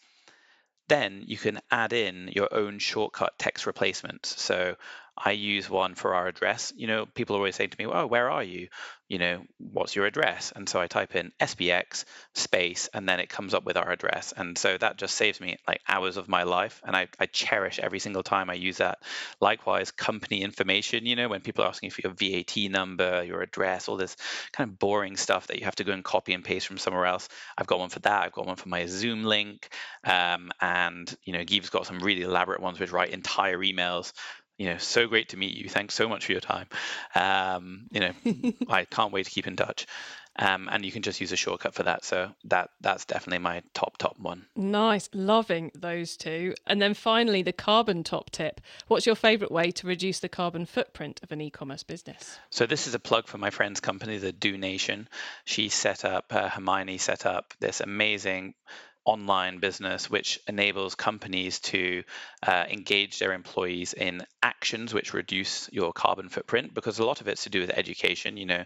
then 0.88 1.24
you 1.26 1.38
can 1.38 1.60
add 1.72 1.94
in 1.94 2.30
your 2.36 2.54
own 2.54 2.78
shortcut 2.78 3.40
text 3.40 3.66
replacement. 3.66 4.26
So 4.26 4.76
I 5.18 5.32
use 5.32 5.70
one 5.70 5.96
for 5.96 6.14
our 6.16 6.28
address. 6.28 6.74
You 6.76 6.88
know, 6.88 7.06
people 7.06 7.36
always 7.36 7.56
say 7.56 7.68
to 7.68 7.78
me, 7.80 7.86
"Oh, 7.86 8.08
where 8.08 8.30
are 8.30 8.44
you? 8.44 8.68
You 9.12 9.18
know, 9.20 9.44
what's 9.58 9.94
your 9.94 10.06
address?" 10.06 10.54
And 10.56 10.70
so 10.70 10.80
I 10.80 10.88
type 10.88 11.16
in 11.16 11.34
SBX 11.38 12.06
space, 12.34 12.90
and 12.94 13.10
then 13.10 13.20
it 13.20 13.28
comes 13.28 13.54
up 13.54 13.66
with 13.66 13.76
our 13.76 13.92
address. 13.92 14.34
And 14.36 14.58
so 14.58 14.78
that 14.78 14.98
just 14.98 15.16
saves 15.16 15.42
me 15.42 15.58
like 15.68 15.82
hours 15.86 16.16
of 16.16 16.30
my 16.30 16.44
life, 16.44 16.82
and 16.86 16.96
I, 16.96 17.10
I 17.20 17.26
cherish 17.26 17.78
every 17.80 18.00
single 18.00 18.24
time 18.24 18.50
I 18.50 18.54
use 18.54 18.78
that. 18.78 19.00
Likewise, 19.42 19.92
company 19.92 20.44
information. 20.44 21.06
You 21.06 21.18
know, 21.18 21.28
when 21.28 21.42
people 21.42 21.66
are 21.66 21.68
asking 21.68 21.90
for 21.90 22.02
your 22.04 22.14
VAT 22.14 22.72
number, 22.72 23.22
your 23.24 23.42
address, 23.42 23.90
all 23.90 23.98
this 23.98 24.16
kind 24.54 24.70
of 24.70 24.80
boring 24.80 25.18
stuff 25.18 25.48
that 25.48 25.60
you 25.60 25.66
have 25.66 25.76
to 25.76 25.84
go 25.84 25.92
and 25.92 26.04
copy 26.06 26.34
and 26.34 26.44
paste 26.44 26.68
from 26.68 26.78
somewhere 26.78 27.06
else. 27.06 27.28
I've 27.58 27.68
got 27.68 27.80
one 27.80 27.90
for 27.90 28.00
that. 28.00 28.24
I've 28.24 28.32
got 28.32 28.48
one 28.48 28.56
for 28.56 28.70
my 28.70 28.86
Zoom 28.86 29.26
link, 29.26 29.68
um, 30.06 30.52
and 30.62 31.14
you 31.26 31.34
know, 31.34 31.44
Geeve's 31.44 31.70
got 31.70 31.86
some 31.86 32.00
really 32.00 32.22
elaborate 32.22 32.62
ones 32.62 32.80
which 32.80 32.92
write 32.94 33.10
entire 33.10 33.60
emails 33.60 34.14
you 34.62 34.68
know, 34.68 34.78
so 34.78 35.08
great 35.08 35.30
to 35.30 35.38
meet 35.38 35.58
you. 35.58 35.68
Thanks 35.68 35.96
so 35.96 36.08
much 36.08 36.28
for 36.28 36.34
your 36.34 36.42
time. 36.42 36.68
Um, 37.16 37.88
you 37.90 38.00
know, 38.00 38.14
I 38.70 38.86
can't 38.86 39.12
wait 39.12 39.26
to 39.26 39.32
keep 39.32 39.48
in 39.48 39.56
touch. 39.56 39.88
Um, 40.38 40.70
and 40.72 40.86
you 40.86 40.92
can 40.92 41.02
just 41.02 41.20
use 41.20 41.32
a 41.32 41.36
shortcut 41.36 41.74
for 41.74 41.82
that. 41.84 42.06
So 42.06 42.30
that 42.46 42.70
that's 42.80 43.06
definitely 43.06 43.40
my 43.40 43.64
top 43.74 43.98
top 43.98 44.20
one. 44.20 44.46
Nice, 44.56 45.10
loving 45.14 45.72
those 45.74 46.16
two. 46.16 46.54
And 46.68 46.80
then 46.80 46.94
finally, 46.94 47.42
the 47.42 47.52
carbon 47.52 48.04
top 48.04 48.30
tip. 48.30 48.62
What's 48.88 49.08
your 49.08 49.16
favourite 49.16 49.52
way 49.52 49.72
to 49.72 49.88
reduce 49.88 50.20
the 50.20 50.30
carbon 50.30 50.68
footprint 50.68 51.20
of 51.24 51.32
an 51.32 51.42
e-commerce 51.42 51.84
business? 51.84 52.38
So 52.52 52.68
this 52.68 52.86
is 52.86 52.94
a 52.94 53.00
plug 53.00 53.28
for 53.28 53.40
my 53.40 53.50
friend's 53.50 53.80
company, 53.80 54.20
the 54.20 54.32
Do 54.32 54.58
Nation. 54.60 55.10
She 55.44 55.70
set 55.70 56.06
up 56.06 56.26
uh, 56.30 56.50
Hermione 56.50 57.00
set 57.00 57.26
up 57.26 57.56
this 57.60 57.82
amazing 57.82 58.54
online 59.06 59.60
business 59.60 60.10
which 60.10 60.40
enables 60.48 60.96
companies 60.96 61.60
to 61.60 62.04
uh, 62.46 62.66
engage 62.70 63.20
their 63.20 63.34
employees 63.34 63.94
in 63.94 64.22
actions 64.44 64.94
which 64.94 65.14
reduce 65.14 65.70
your 65.72 65.92
carbon 65.92 66.30
footprint 66.30 66.74
because 66.74 67.00
a 67.00 67.06
lot 67.06 67.22
of 67.22 67.28
it's 67.28 67.44
to 67.44 67.50
do 67.50 67.60
with 67.62 67.72
education 67.72 68.38
you 68.38 68.46
know. 68.46 68.64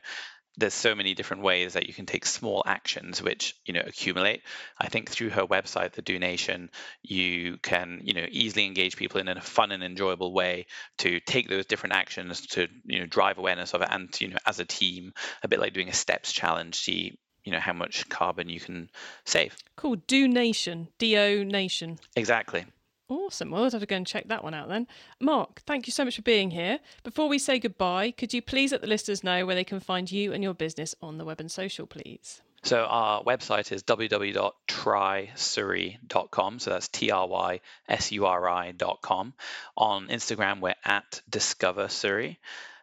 There's 0.58 0.74
so 0.74 0.96
many 0.96 1.16
different 1.16 1.44
ways 1.44 1.74
that 1.74 1.88
you 1.88 1.94
can 1.94 2.06
take 2.06 2.26
small 2.26 2.64
actions 2.66 3.22
which 3.22 3.56
you 3.66 3.74
know 3.74 3.84
accumulate. 3.86 4.42
I 4.80 4.88
think 4.88 5.10
through 5.10 5.32
her 5.32 5.46
website 5.46 5.92
the 5.92 6.02
do 6.02 6.18
nation 6.18 6.70
you 7.04 7.58
can 7.62 8.00
you 8.06 8.14
know 8.14 8.26
easily 8.32 8.66
engage 8.66 8.96
people 8.96 9.20
in 9.20 9.28
a 9.28 9.42
fun 9.42 9.74
and 9.74 9.84
enjoyable 9.84 10.34
way 10.34 10.68
to 11.00 11.20
take 11.20 11.50
those 11.50 11.66
different 11.66 11.96
actions 11.96 12.48
to 12.48 12.70
you 12.86 13.00
know 13.02 13.06
drive 13.06 13.38
awareness 13.38 13.74
of 13.74 13.82
it 13.82 13.90
and 13.92 14.16
you 14.22 14.30
know 14.30 14.38
as 14.46 14.62
a 14.62 14.66
team 14.66 15.12
a 15.44 15.50
bit 15.50 15.60
like 15.60 15.74
doing 15.74 15.90
a 15.90 15.94
steps 15.94 16.32
challenge 16.32 16.76
see 16.76 17.18
you 17.46 17.52
know 17.52 17.60
how 17.60 17.74
much 17.74 18.10
carbon 18.10 18.50
you 18.50 18.60
can 18.60 18.90
save. 19.24 19.56
Cool. 19.78 19.98
Do 20.08 20.28
Nation. 20.28 20.88
Do 20.98 21.46
Nation. 21.46 22.00
Exactly. 22.16 22.66
Awesome. 23.08 23.52
Well, 23.52 23.64
I'll 23.64 23.70
have 23.70 23.82
to 23.82 23.86
go 23.86 23.96
and 23.96 24.08
check 24.08 24.30
that 24.30 24.44
one 24.44 24.56
out 24.56 24.68
then. 24.68 24.88
Mark, 25.22 25.62
thank 25.68 25.86
you 25.86 25.94
so 25.94 26.04
much 26.04 26.16
for 26.16 26.24
being 26.24 26.50
here. 26.50 26.80
Before 27.04 27.30
we 27.30 27.38
say 27.38 27.60
goodbye, 27.60 28.10
could 28.10 28.34
you 28.34 28.42
please 28.42 28.72
let 28.72 28.82
the 28.82 28.88
listeners 28.88 29.24
know 29.24 29.46
where 29.46 29.54
they 29.54 29.64
can 29.64 29.80
find 29.80 30.12
you 30.12 30.34
and 30.34 30.44
your 30.44 30.56
business 30.56 30.96
on 31.04 31.20
the 31.20 31.26
web 31.26 31.40
and 31.40 31.52
social, 31.52 31.86
please? 31.86 32.42
So 32.64 32.84
our 32.84 33.24
website 33.24 33.72
is 33.72 33.84
www.trysuri.com. 33.84 36.60
So 36.60 36.72
that's 36.72 36.88
T-R-Y-S-U-R-I.com. 36.88 39.34
On 39.78 40.08
Instagram, 40.08 40.62
we're 40.62 40.74
at 40.84 41.22
Discover 41.30 41.90
Suri. 41.90 42.38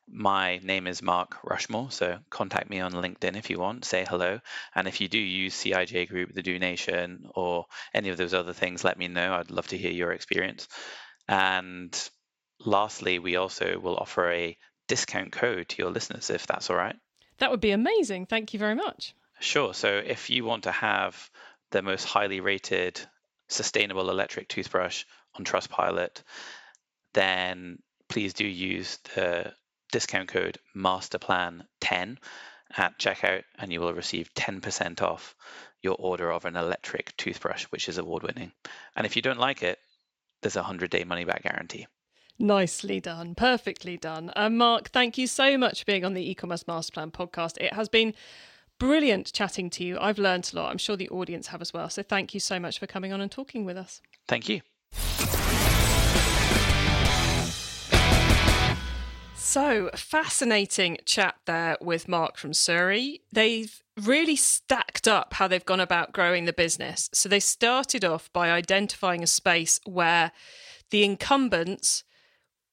My 0.09 0.59
name 0.63 0.87
is 0.87 1.01
Mark 1.03 1.39
Rushmore, 1.43 1.91
so 1.91 2.19
contact 2.29 2.69
me 2.69 2.81
on 2.81 2.93
LinkedIn 2.93 3.37
if 3.37 3.51
you 3.51 3.59
want, 3.59 3.85
say 3.85 4.05
hello. 4.09 4.41
And 4.75 4.87
if 4.87 5.01
you 5.01 5.09
do 5.09 5.19
use 5.19 5.55
CIJ 5.55 6.09
Group, 6.09 6.35
the 6.35 6.43
Do 6.43 6.59
Nation, 6.59 7.31
or 7.35 7.67
any 7.95 8.09
of 8.11 8.17
those 8.17 8.35
other 8.35 8.53
things, 8.53 8.85
let 8.85 8.99
me 8.99 9.09
know. 9.09 9.35
I'd 9.35 9.51
love 9.51 9.69
to 9.69 9.79
hear 9.79 9.93
your 9.93 10.13
experience. 10.13 10.69
And 11.29 11.97
lastly, 12.59 13.19
we 13.19 13.37
also 13.37 13.79
will 13.79 13.97
offer 13.97 14.31
a 14.31 14.59
discount 14.89 15.33
code 15.33 15.69
to 15.71 15.83
your 15.83 15.91
listeners 15.91 16.31
if 16.31 16.47
that's 16.47 16.69
all 16.69 16.77
right. 16.77 16.97
That 17.39 17.51
would 17.51 17.61
be 17.61 17.71
amazing. 17.71 18.27
Thank 18.27 18.53
you 18.53 18.59
very 18.59 18.75
much. 18.75 19.15
Sure. 19.41 19.73
So 19.73 19.89
if 20.05 20.31
you 20.31 20.45
want 20.45 20.65
to 20.65 20.73
have 20.73 21.31
the 21.71 21.83
most 21.83 22.05
highly 22.05 22.41
rated 22.41 23.01
sustainable 23.49 24.11
electric 24.11 24.49
toothbrush 24.49 25.05
on 25.35 25.45
Trustpilot, 25.45 26.23
then 27.15 27.79
please 28.09 28.35
do 28.35 28.47
use 28.47 28.99
the 29.15 29.53
discount 29.93 30.29
code 30.29 30.59
masterplan10 30.75 32.19
at 32.77 32.99
checkout 32.99 33.45
and 33.59 33.73
you 33.73 33.81
will 33.81 33.95
receive 33.95 34.33
10% 34.35 35.03
off 35.03 35.37
your 35.83 35.97
order 35.99 36.33
of 36.33 36.45
an 36.45 36.57
electric 36.57 37.17
toothbrush, 37.17 37.65
which 37.65 37.89
is 37.89 37.99
award 37.99 38.23
winning. 38.23 38.53
And 38.97 39.07
if 39.07 39.15
you 39.15 39.23
don't 39.23 39.39
like 39.39 39.63
it, 39.63 39.79
there's 40.41 40.57
a 40.57 40.61
100 40.61 40.91
day 40.91 41.05
money 41.05 41.25
back 41.25 41.43
guarantee. 41.43 41.87
Nicely 42.39 42.99
done. 42.99 43.35
Perfectly 43.35 43.97
done. 43.97 44.33
Uh, 44.35 44.49
Mark, 44.49 44.89
thank 44.91 45.19
you 45.19 45.27
so 45.27 45.57
much 45.59 45.81
for 45.81 45.85
being 45.85 46.05
on 46.05 46.15
the 46.15 46.29
e 46.29 46.35
commerce 46.35 46.67
master 46.67 46.93
plan 46.93 47.11
podcast. 47.11 47.59
It 47.61 47.75
has 47.75 47.89
been 47.89 48.15
brilliant 48.79 49.33
chatting 49.33 49.71
to 49.71 49.85
you. 49.85 49.99
I've 50.01 50.19
learned 50.19 50.51
a 50.53 50.57
lot. 50.57 50.71
I'm 50.71 50.79
sure 50.79 50.97
the 50.97 51.11
audience 51.11 51.49
have 51.49 51.61
as 51.61 51.73
well. 51.73 51.89
So 51.91 52.03
thank 52.03 52.35
you 52.35 52.41
so 52.41 52.59
much 52.59 52.79
for 52.79 52.87
coming 52.87 53.13
on 53.13 53.21
and 53.21 53.31
talking 53.31 53.65
with 53.65 53.77
us. 53.77 54.01
Thank 54.27 54.49
you. 54.49 54.63
So, 59.53 59.91
fascinating 59.95 60.97
chat 61.05 61.35
there 61.45 61.77
with 61.79 62.09
Mark 62.09 62.39
from 62.39 62.53
Suri. 62.53 63.21
They've 63.31 63.83
really 64.03 64.35
stacked 64.35 65.07
up 65.07 65.35
how 65.35 65.47
they've 65.47 65.63
gone 65.63 65.79
about 65.79 66.15
growing 66.15 66.47
the 66.47 66.55
business. 66.55 67.11
So, 67.13 67.29
they 67.29 67.39
started 67.39 68.03
off 68.03 68.33
by 68.33 68.51
identifying 68.51 69.23
a 69.23 69.27
space 69.27 69.79
where 69.85 70.33
the 70.89 71.05
incumbents 71.05 72.03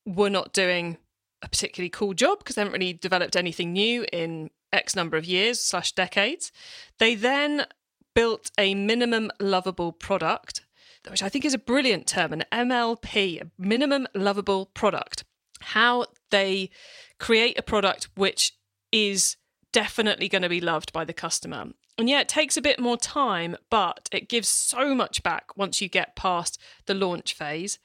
were 0.06 0.30
not 0.30 0.54
doing 0.54 0.96
a 1.42 1.50
particularly 1.50 1.90
cool 1.90 2.14
job 2.14 2.38
because 2.38 2.56
they 2.56 2.62
haven't 2.62 2.80
really 2.80 2.94
developed 2.94 3.36
anything 3.36 3.74
new 3.74 4.06
in 4.14 4.50
X 4.72 4.96
number 4.96 5.18
of 5.18 5.26
years 5.26 5.60
slash 5.60 5.92
decades. 5.92 6.50
They 6.98 7.14
then 7.14 7.66
built 8.16 8.52
a 8.58 8.74
minimum 8.74 9.32
lovable 9.42 9.92
product, 9.92 10.62
which 11.10 11.24
I 11.24 11.28
think 11.28 11.44
is 11.44 11.54
a 11.54 11.58
brilliant 11.58 12.08
term, 12.08 12.32
an 12.32 12.46
MLP, 12.54 13.42
a 13.42 13.52
minimum 13.58 14.08
lovable 14.16 14.68
product 14.68 15.26
how 15.62 16.06
they 16.32 16.70
create 17.20 17.58
a 17.58 17.64
product 17.64 18.10
which 18.16 18.54
is 18.92 19.38
definitely 19.72 20.28
going 20.28 20.42
to 20.42 20.50
be 20.50 20.62
loved 20.62 20.92
by 20.94 21.06
the 21.06 21.14
customer. 21.14 21.68
And 21.98 22.10
yeah, 22.10 22.22
it 22.22 22.30
takes 22.30 22.56
a 22.56 22.62
bit 22.62 22.80
more 22.80 22.98
time, 22.98 23.58
but 23.70 24.08
it 24.12 24.30
gives 24.30 24.48
so 24.48 24.96
much 24.96 25.22
back 25.22 25.58
once 25.58 25.82
you 25.82 25.90
get 25.90 26.16
past 26.16 26.60
the 26.86 26.94
launch 26.94 27.34
phase. 27.34 27.78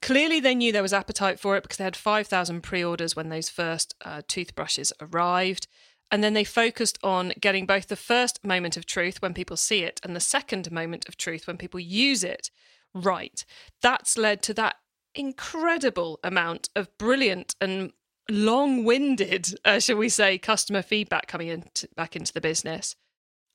Clearly, 0.00 0.40
they 0.40 0.54
knew 0.54 0.72
there 0.72 0.80
was 0.80 0.94
appetite 0.94 1.38
for 1.38 1.56
it 1.56 1.62
because 1.62 1.76
they 1.76 1.84
had 1.84 1.96
5,000 1.96 2.62
pre 2.62 2.82
orders 2.82 3.14
when 3.14 3.28
those 3.28 3.50
first 3.50 3.94
uh, 4.04 4.22
toothbrushes 4.26 4.92
arrived. 5.00 5.66
And 6.10 6.24
then 6.24 6.34
they 6.34 6.44
focused 6.44 6.98
on 7.04 7.34
getting 7.38 7.66
both 7.66 7.88
the 7.88 7.94
first 7.94 8.42
moment 8.44 8.76
of 8.76 8.86
truth 8.86 9.20
when 9.20 9.34
people 9.34 9.56
see 9.56 9.80
it 9.80 10.00
and 10.02 10.16
the 10.16 10.20
second 10.20 10.72
moment 10.72 11.06
of 11.06 11.16
truth 11.16 11.46
when 11.46 11.58
people 11.58 11.78
use 11.78 12.24
it 12.24 12.50
right. 12.94 13.44
That's 13.82 14.18
led 14.18 14.42
to 14.44 14.54
that 14.54 14.76
incredible 15.14 16.20
amount 16.22 16.68
of 16.76 16.96
brilliant 16.98 17.54
and 17.60 17.92
long 18.28 18.84
winded, 18.84 19.54
uh, 19.64 19.78
shall 19.78 19.96
we 19.96 20.08
say, 20.08 20.38
customer 20.38 20.82
feedback 20.82 21.26
coming 21.26 21.48
in 21.48 21.64
back 21.96 22.16
into 22.16 22.32
the 22.32 22.40
business. 22.40 22.96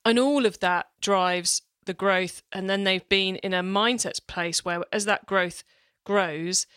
And 0.04 0.20
all 0.20 0.46
of 0.46 0.60
that 0.60 0.88
drives 1.02 1.62
the 1.86 1.94
growth. 1.94 2.44
And 2.52 2.70
then 2.70 2.84
they've 2.84 3.08
been 3.10 3.38
in 3.38 3.54
a 3.54 3.64
mindset 3.64 4.28
place 4.28 4.64
where, 4.64 4.84
as 4.92 5.06
that 5.06 5.26
growth 5.26 5.64
grows, 6.06 6.68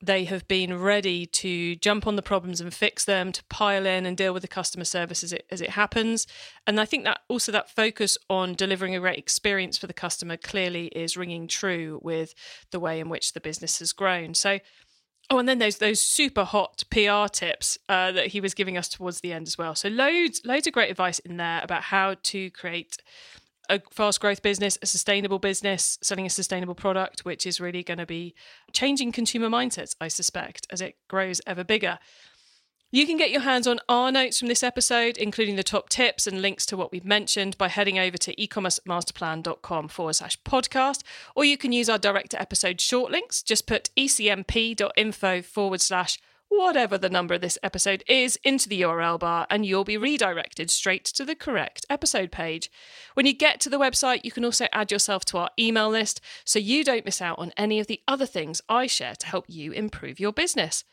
they 0.00 0.24
have 0.24 0.46
been 0.46 0.78
ready 0.78 1.26
to 1.26 1.74
jump 1.76 2.06
on 2.06 2.16
the 2.16 2.22
problems 2.22 2.60
and 2.60 2.72
fix 2.72 3.04
them, 3.04 3.32
to 3.32 3.42
pile 3.44 3.84
in 3.84 4.06
and 4.06 4.16
deal 4.16 4.32
with 4.32 4.42
the 4.42 4.48
customer 4.48 4.84
service 4.84 5.24
as 5.24 5.32
it 5.32 5.46
as 5.50 5.60
it 5.60 5.70
happens. 5.70 6.26
And 6.66 6.80
I 6.80 6.84
think 6.84 7.04
that 7.04 7.20
also 7.28 7.50
that 7.52 7.70
focus 7.70 8.16
on 8.30 8.54
delivering 8.54 8.94
a 8.94 9.00
great 9.00 9.18
experience 9.18 9.76
for 9.76 9.86
the 9.86 9.92
customer 9.92 10.36
clearly 10.36 10.86
is 10.88 11.16
ringing 11.16 11.48
true 11.48 12.00
with 12.02 12.34
the 12.70 12.80
way 12.80 13.00
in 13.00 13.08
which 13.08 13.32
the 13.32 13.40
business 13.40 13.80
has 13.80 13.92
grown. 13.92 14.34
So 14.34 14.60
Oh, 15.30 15.38
and 15.38 15.46
then 15.46 15.58
those 15.58 15.76
those 15.76 16.00
super 16.00 16.44
hot 16.44 16.84
PR 16.90 17.26
tips 17.30 17.76
uh, 17.88 18.12
that 18.12 18.28
he 18.28 18.40
was 18.40 18.54
giving 18.54 18.78
us 18.78 18.88
towards 18.88 19.20
the 19.20 19.32
end 19.32 19.46
as 19.46 19.58
well. 19.58 19.74
So 19.74 19.88
loads 19.88 20.40
loads 20.44 20.66
of 20.66 20.72
great 20.72 20.90
advice 20.90 21.18
in 21.18 21.36
there 21.36 21.60
about 21.62 21.82
how 21.82 22.16
to 22.22 22.50
create 22.50 22.96
a 23.68 23.80
fast 23.90 24.20
growth 24.20 24.42
business, 24.42 24.78
a 24.82 24.86
sustainable 24.86 25.38
business, 25.38 25.98
selling 26.02 26.26
a 26.26 26.30
sustainable 26.30 26.74
product, 26.74 27.24
which 27.24 27.46
is 27.46 27.60
really 27.60 27.82
going 27.82 27.98
to 27.98 28.06
be 28.06 28.34
changing 28.72 29.12
consumer 29.12 29.48
mindsets, 29.48 29.94
I 30.00 30.08
suspect, 30.08 30.66
as 30.70 30.80
it 30.80 30.96
grows 31.08 31.40
ever 31.46 31.64
bigger. 31.64 31.98
You 32.90 33.06
can 33.06 33.18
get 33.18 33.30
your 33.30 33.42
hands 33.42 33.66
on 33.66 33.80
our 33.86 34.10
notes 34.10 34.38
from 34.38 34.48
this 34.48 34.62
episode, 34.62 35.18
including 35.18 35.56
the 35.56 35.62
top 35.62 35.90
tips 35.90 36.26
and 36.26 36.40
links 36.40 36.64
to 36.66 36.76
what 36.76 36.90
we've 36.90 37.04
mentioned, 37.04 37.58
by 37.58 37.68
heading 37.68 37.98
over 37.98 38.16
to 38.16 38.34
ecommercemasterplan.com 38.36 39.88
forward 39.88 40.14
slash 40.14 40.40
podcast, 40.42 41.02
or 41.36 41.44
you 41.44 41.58
can 41.58 41.70
use 41.70 41.90
our 41.90 41.98
direct 41.98 42.32
episode 42.32 42.80
short 42.80 43.12
links. 43.12 43.42
Just 43.42 43.66
put 43.66 43.90
ecmp.info 43.94 45.42
forward 45.42 45.82
slash 45.82 46.18
whatever 46.48 46.98
the 46.98 47.10
number 47.10 47.34
of 47.34 47.40
this 47.40 47.58
episode 47.62 48.02
is 48.08 48.38
into 48.42 48.68
the 48.68 48.82
URL 48.82 49.18
bar 49.18 49.46
and 49.50 49.64
you'll 49.64 49.84
be 49.84 49.96
redirected 49.96 50.70
straight 50.70 51.04
to 51.04 51.24
the 51.24 51.34
correct 51.34 51.84
episode 51.90 52.32
page. 52.32 52.70
When 53.14 53.26
you 53.26 53.32
get 53.32 53.60
to 53.60 53.70
the 53.70 53.78
website, 53.78 54.24
you 54.24 54.30
can 54.30 54.44
also 54.44 54.66
add 54.72 54.90
yourself 54.90 55.24
to 55.26 55.38
our 55.38 55.50
email 55.58 55.88
list 55.88 56.20
so 56.44 56.58
you 56.58 56.84
don't 56.84 57.04
miss 57.04 57.20
out 57.20 57.38
on 57.38 57.52
any 57.56 57.80
of 57.80 57.86
the 57.86 58.00
other 58.08 58.26
things 58.26 58.60
I 58.68 58.86
share 58.86 59.14
to 59.16 59.26
help 59.26 59.44
you 59.48 59.72
improve 59.72 60.18
your 60.18 60.32
business. 60.32 60.84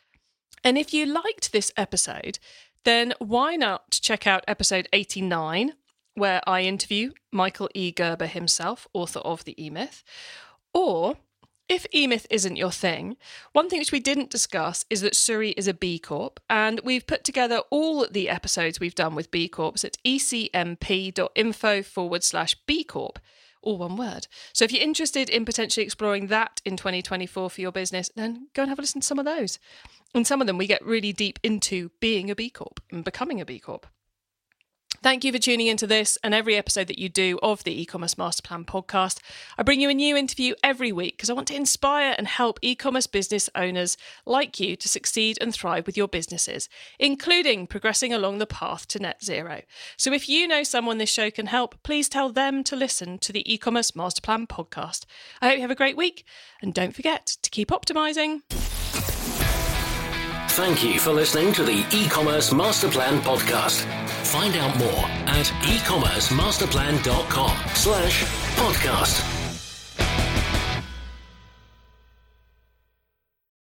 And 0.63 0.77
if 0.77 0.93
you 0.93 1.05
liked 1.05 1.51
this 1.51 1.71
episode, 1.77 2.39
then 2.83 3.13
why 3.19 3.55
not 3.55 3.99
check 4.01 4.27
out 4.27 4.43
episode 4.47 4.87
89, 4.93 5.73
where 6.13 6.41
I 6.47 6.61
interview 6.61 7.11
Michael 7.31 7.69
E. 7.73 7.91
Gerber 7.91 8.27
himself, 8.27 8.87
author 8.93 9.19
of 9.19 9.43
The 9.43 9.61
E 9.63 9.69
Myth, 9.69 10.03
or 10.73 11.17
if 11.67 11.85
e-myth 11.93 12.27
isn't 12.29 12.55
your 12.55 12.71
thing, 12.71 13.17
one 13.53 13.69
thing 13.69 13.79
which 13.79 13.91
we 13.91 13.99
didn't 13.99 14.29
discuss 14.29 14.85
is 14.89 15.01
that 15.01 15.13
Suri 15.13 15.53
is 15.57 15.67
a 15.67 15.73
B 15.73 15.97
Corp, 15.97 16.39
and 16.49 16.79
we've 16.83 17.07
put 17.07 17.23
together 17.23 17.61
all 17.69 18.07
the 18.09 18.29
episodes 18.29 18.79
we've 18.79 18.95
done 18.95 19.15
with 19.15 19.31
B 19.31 19.47
Corps 19.47 19.83
at 19.83 19.97
ecmp.info 20.05 21.81
forward 21.83 22.23
slash 22.23 22.55
B 22.67 22.83
Corp, 22.83 23.19
all 23.63 23.77
one 23.77 23.97
word. 23.97 24.27
So 24.53 24.63
if 24.63 24.71
you're 24.71 24.83
interested 24.83 25.29
in 25.29 25.43
potentially 25.43 25.83
exploring 25.83 26.27
that 26.27 26.61
in 26.65 26.77
2024 26.77 27.49
for 27.49 27.61
your 27.61 27.71
business, 27.71 28.11
then 28.15 28.47
go 28.53 28.61
and 28.61 28.69
have 28.69 28.77
a 28.77 28.81
listen 28.81 29.01
to 29.01 29.07
some 29.07 29.19
of 29.19 29.25
those. 29.25 29.57
And 30.13 30.25
some 30.25 30.41
of 30.41 30.47
them 30.47 30.57
we 30.57 30.67
get 30.67 30.85
really 30.85 31.11
deep 31.11 31.39
into 31.43 31.89
being 31.99 32.29
a 32.29 32.35
B 32.35 32.49
Corp 32.49 32.79
and 32.91 33.03
becoming 33.03 33.41
a 33.41 33.45
B 33.45 33.59
Corp. 33.59 33.87
Thank 35.05 35.23
you 35.23 35.31
for 35.31 35.37
tuning 35.37 35.67
into 35.67 35.85
this 35.85 36.17
and 36.23 36.33
every 36.33 36.55
episode 36.55 36.87
that 36.87 36.97
you 36.97 37.09
do 37.09 37.37
of 37.43 37.63
the 37.63 37.79
e-commerce 37.79 38.17
master 38.17 38.41
plan 38.41 38.65
podcast. 38.65 39.19
I 39.55 39.61
bring 39.61 39.79
you 39.79 39.87
a 39.87 39.93
new 39.93 40.17
interview 40.17 40.55
every 40.63 40.91
week 40.91 41.15
because 41.15 41.29
I 41.29 41.33
want 41.33 41.47
to 41.49 41.55
inspire 41.55 42.15
and 42.17 42.27
help 42.27 42.57
e-commerce 42.63 43.05
business 43.05 43.47
owners 43.53 43.97
like 44.25 44.59
you 44.59 44.75
to 44.75 44.89
succeed 44.89 45.37
and 45.39 45.53
thrive 45.53 45.85
with 45.85 45.95
your 45.95 46.07
businesses, 46.07 46.69
including 46.97 47.67
progressing 47.67 48.13
along 48.13 48.39
the 48.39 48.47
path 48.47 48.87
to 48.87 48.99
net 48.99 49.23
zero. 49.23 49.61
So 49.95 50.11
if 50.11 50.27
you 50.27 50.47
know 50.47 50.63
someone 50.63 50.97
this 50.97 51.11
show 51.11 51.29
can 51.29 51.45
help, 51.45 51.75
please 51.83 52.09
tell 52.09 52.31
them 52.31 52.63
to 52.63 52.75
listen 52.75 53.19
to 53.19 53.31
the 53.31 53.53
e-commerce 53.53 53.95
master 53.95 54.21
plan 54.21 54.47
podcast. 54.47 55.05
I 55.39 55.49
hope 55.49 55.57
you 55.57 55.61
have 55.61 55.69
a 55.69 55.75
great 55.75 55.97
week 55.97 56.25
and 56.63 56.73
don't 56.73 56.95
forget 56.95 57.27
to 57.43 57.51
keep 57.51 57.69
optimizing. 57.69 58.41
Thank 60.49 60.83
you 60.83 60.99
for 60.99 61.11
listening 61.11 61.53
to 61.53 61.63
the 61.63 61.85
e-commerce 61.93 62.51
master 62.51 62.89
plan 62.89 63.21
podcast. 63.21 64.04
Find 64.25 64.55
out 64.57 64.77
more 64.77 65.05
at 65.27 65.45
ecommercemasterplan.com 65.61 67.57
slash 67.75 68.23
podcast. 68.55 69.34